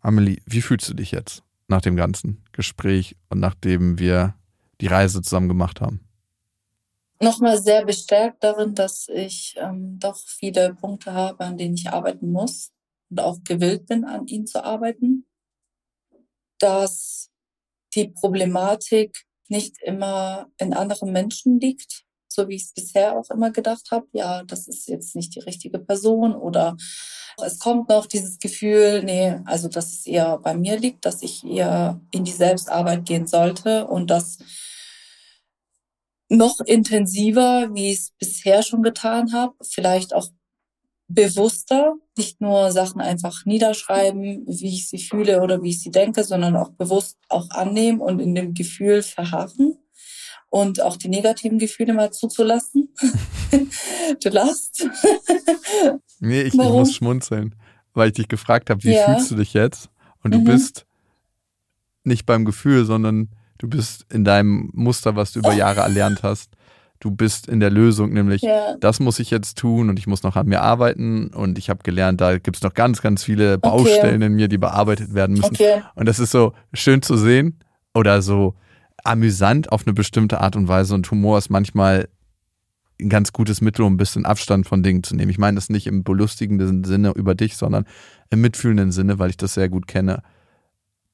[0.00, 1.42] Amelie, wie fühlst du dich jetzt?
[1.70, 4.34] nach dem ganzen Gespräch und nachdem wir
[4.80, 6.06] die Reise zusammen gemacht haben?
[7.22, 12.32] Nochmal sehr bestärkt darin, dass ich ähm, doch viele Punkte habe, an denen ich arbeiten
[12.32, 12.72] muss
[13.08, 15.26] und auch gewillt bin, an ihnen zu arbeiten.
[16.58, 17.30] Dass
[17.94, 23.50] die Problematik nicht immer in anderen Menschen liegt, so wie ich es bisher auch immer
[23.50, 24.06] gedacht habe.
[24.12, 26.76] Ja, das ist jetzt nicht die richtige Person oder
[27.44, 31.44] es kommt noch dieses Gefühl, nee, also dass es eher bei mir liegt, dass ich
[31.44, 34.38] eher in die Selbstarbeit gehen sollte und das
[36.28, 40.28] noch intensiver, wie ich es bisher schon getan habe, vielleicht auch
[41.12, 46.24] bewusster, nicht nur Sachen einfach niederschreiben, wie ich sie fühle oder wie ich sie denke,
[46.24, 49.76] sondern auch bewusst auch annehmen und in dem Gefühl verharren
[50.50, 52.94] und auch die negativen Gefühle mal zuzulassen.
[54.22, 54.88] du lachst.
[56.20, 57.54] nee, ich, ich, muss schmunzeln,
[57.94, 59.06] weil ich dich gefragt habe, wie ja.
[59.06, 59.90] fühlst du dich jetzt?
[60.22, 60.44] Und du mhm.
[60.44, 60.86] bist
[62.04, 66.50] nicht beim Gefühl, sondern du bist in deinem Muster, was du über Jahre erlernt hast.
[67.00, 68.76] Du bist in der Lösung, nämlich ja.
[68.78, 71.82] das muss ich jetzt tun und ich muss noch an mir arbeiten und ich habe
[71.82, 74.26] gelernt, da gibt es noch ganz, ganz viele Baustellen okay.
[74.26, 75.54] in mir, die bearbeitet werden müssen.
[75.54, 75.82] Okay.
[75.94, 77.58] Und das ist so schön zu sehen
[77.94, 78.54] oder so
[79.02, 82.06] amüsant auf eine bestimmte Art und Weise und Humor ist manchmal
[83.00, 85.30] ein ganz gutes Mittel, um ein bisschen Abstand von Dingen zu nehmen.
[85.30, 87.86] Ich meine das nicht im belustigenden Sinne über dich, sondern
[88.28, 90.22] im mitfühlenden Sinne, weil ich das sehr gut kenne.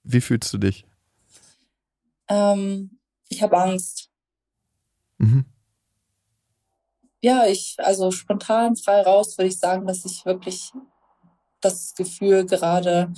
[0.03, 0.85] Wie fühlst du dich?
[2.29, 4.11] Ähm, ich habe Angst.
[5.19, 5.45] Mhm.
[7.27, 10.73] Ja, ich, also spontan frei raus würde ich sagen, dass ich wirklich
[11.61, 13.13] das Gefühl gerade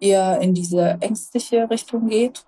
[0.00, 2.44] eher in diese ängstliche Richtung geht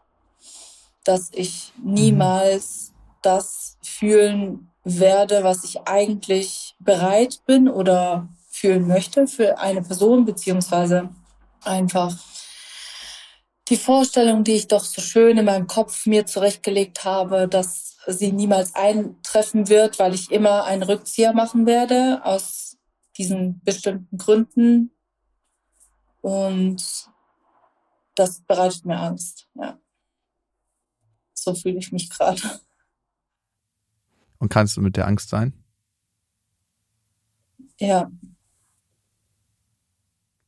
[1.09, 2.93] dass ich niemals
[3.23, 11.09] das fühlen werde, was ich eigentlich bereit bin oder fühlen möchte für eine Person, beziehungsweise
[11.65, 12.15] einfach
[13.69, 18.33] die Vorstellung, die ich doch so schön in meinem Kopf mir zurechtgelegt habe, dass sie
[18.33, 22.79] niemals eintreffen wird, weil ich immer einen Rückzieher machen werde aus
[23.17, 24.91] diesen bestimmten Gründen.
[26.21, 27.11] Und
[28.15, 29.79] das bereitet mir Angst, ja.
[31.35, 32.43] So fühle ich mich gerade.
[34.39, 35.53] Und kannst du mit der Angst sein?
[37.79, 38.11] Ja.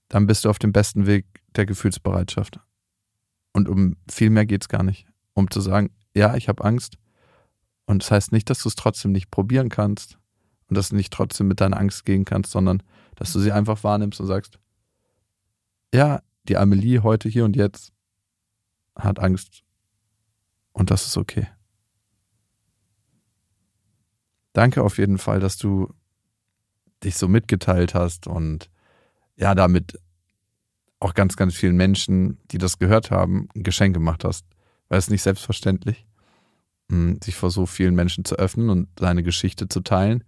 [0.08, 2.58] Dann bist du auf dem besten Weg der Gefühlsbereitschaft.
[3.52, 5.06] Und um viel mehr geht es gar nicht.
[5.34, 6.98] Um zu sagen, ja, ich habe Angst.
[7.90, 10.16] Und das heißt nicht, dass du es trotzdem nicht probieren kannst
[10.68, 12.84] und dass du nicht trotzdem mit deiner Angst gehen kannst, sondern
[13.16, 14.60] dass du sie einfach wahrnimmst und sagst,
[15.92, 17.92] ja, die Amelie heute hier und jetzt
[18.94, 19.64] hat Angst
[20.70, 21.48] und das ist okay.
[24.52, 25.92] Danke auf jeden Fall, dass du
[27.02, 28.70] dich so mitgeteilt hast und
[29.34, 29.98] ja, damit
[31.00, 34.46] auch ganz, ganz vielen Menschen, die das gehört haben, ein Geschenk gemacht hast.
[34.88, 36.06] Weil es nicht selbstverständlich,
[37.22, 40.24] sich vor so vielen Menschen zu öffnen und seine Geschichte zu teilen.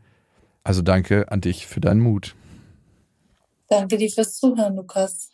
[0.65, 2.35] Also danke an dich für deinen Mut.
[3.69, 5.31] Danke dir fürs Zuhören, Lukas.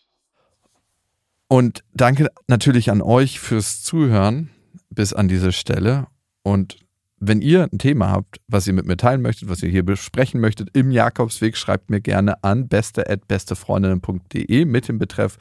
[1.49, 4.51] Und danke natürlich an euch fürs Zuhören
[4.91, 6.07] bis an diese Stelle.
[6.43, 6.79] Und
[7.19, 10.41] wenn ihr ein Thema habt, was ihr mit mir teilen möchtet, was ihr hier besprechen
[10.41, 15.37] möchtet im Jakobsweg, schreibt mir gerne an beste@bestefreundinnen.de mit dem Betreff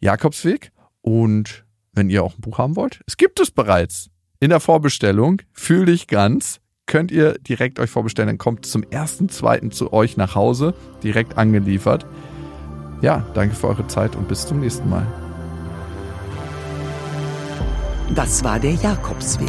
[0.00, 0.72] Jakobsweg.
[1.02, 4.10] Und wenn ihr auch ein Buch haben wollt, es gibt es bereits
[4.42, 5.40] in der Vorbestellung.
[5.52, 6.58] Fühl dich ganz.
[6.86, 10.74] Könnt ihr direkt euch vorbestellen, dann kommt zum ersten, zweiten zu euch nach Hause,
[11.04, 12.04] direkt angeliefert.
[13.02, 15.06] Ja, danke für eure Zeit und bis zum nächsten Mal.
[18.16, 19.48] Das war der Jakobsweg.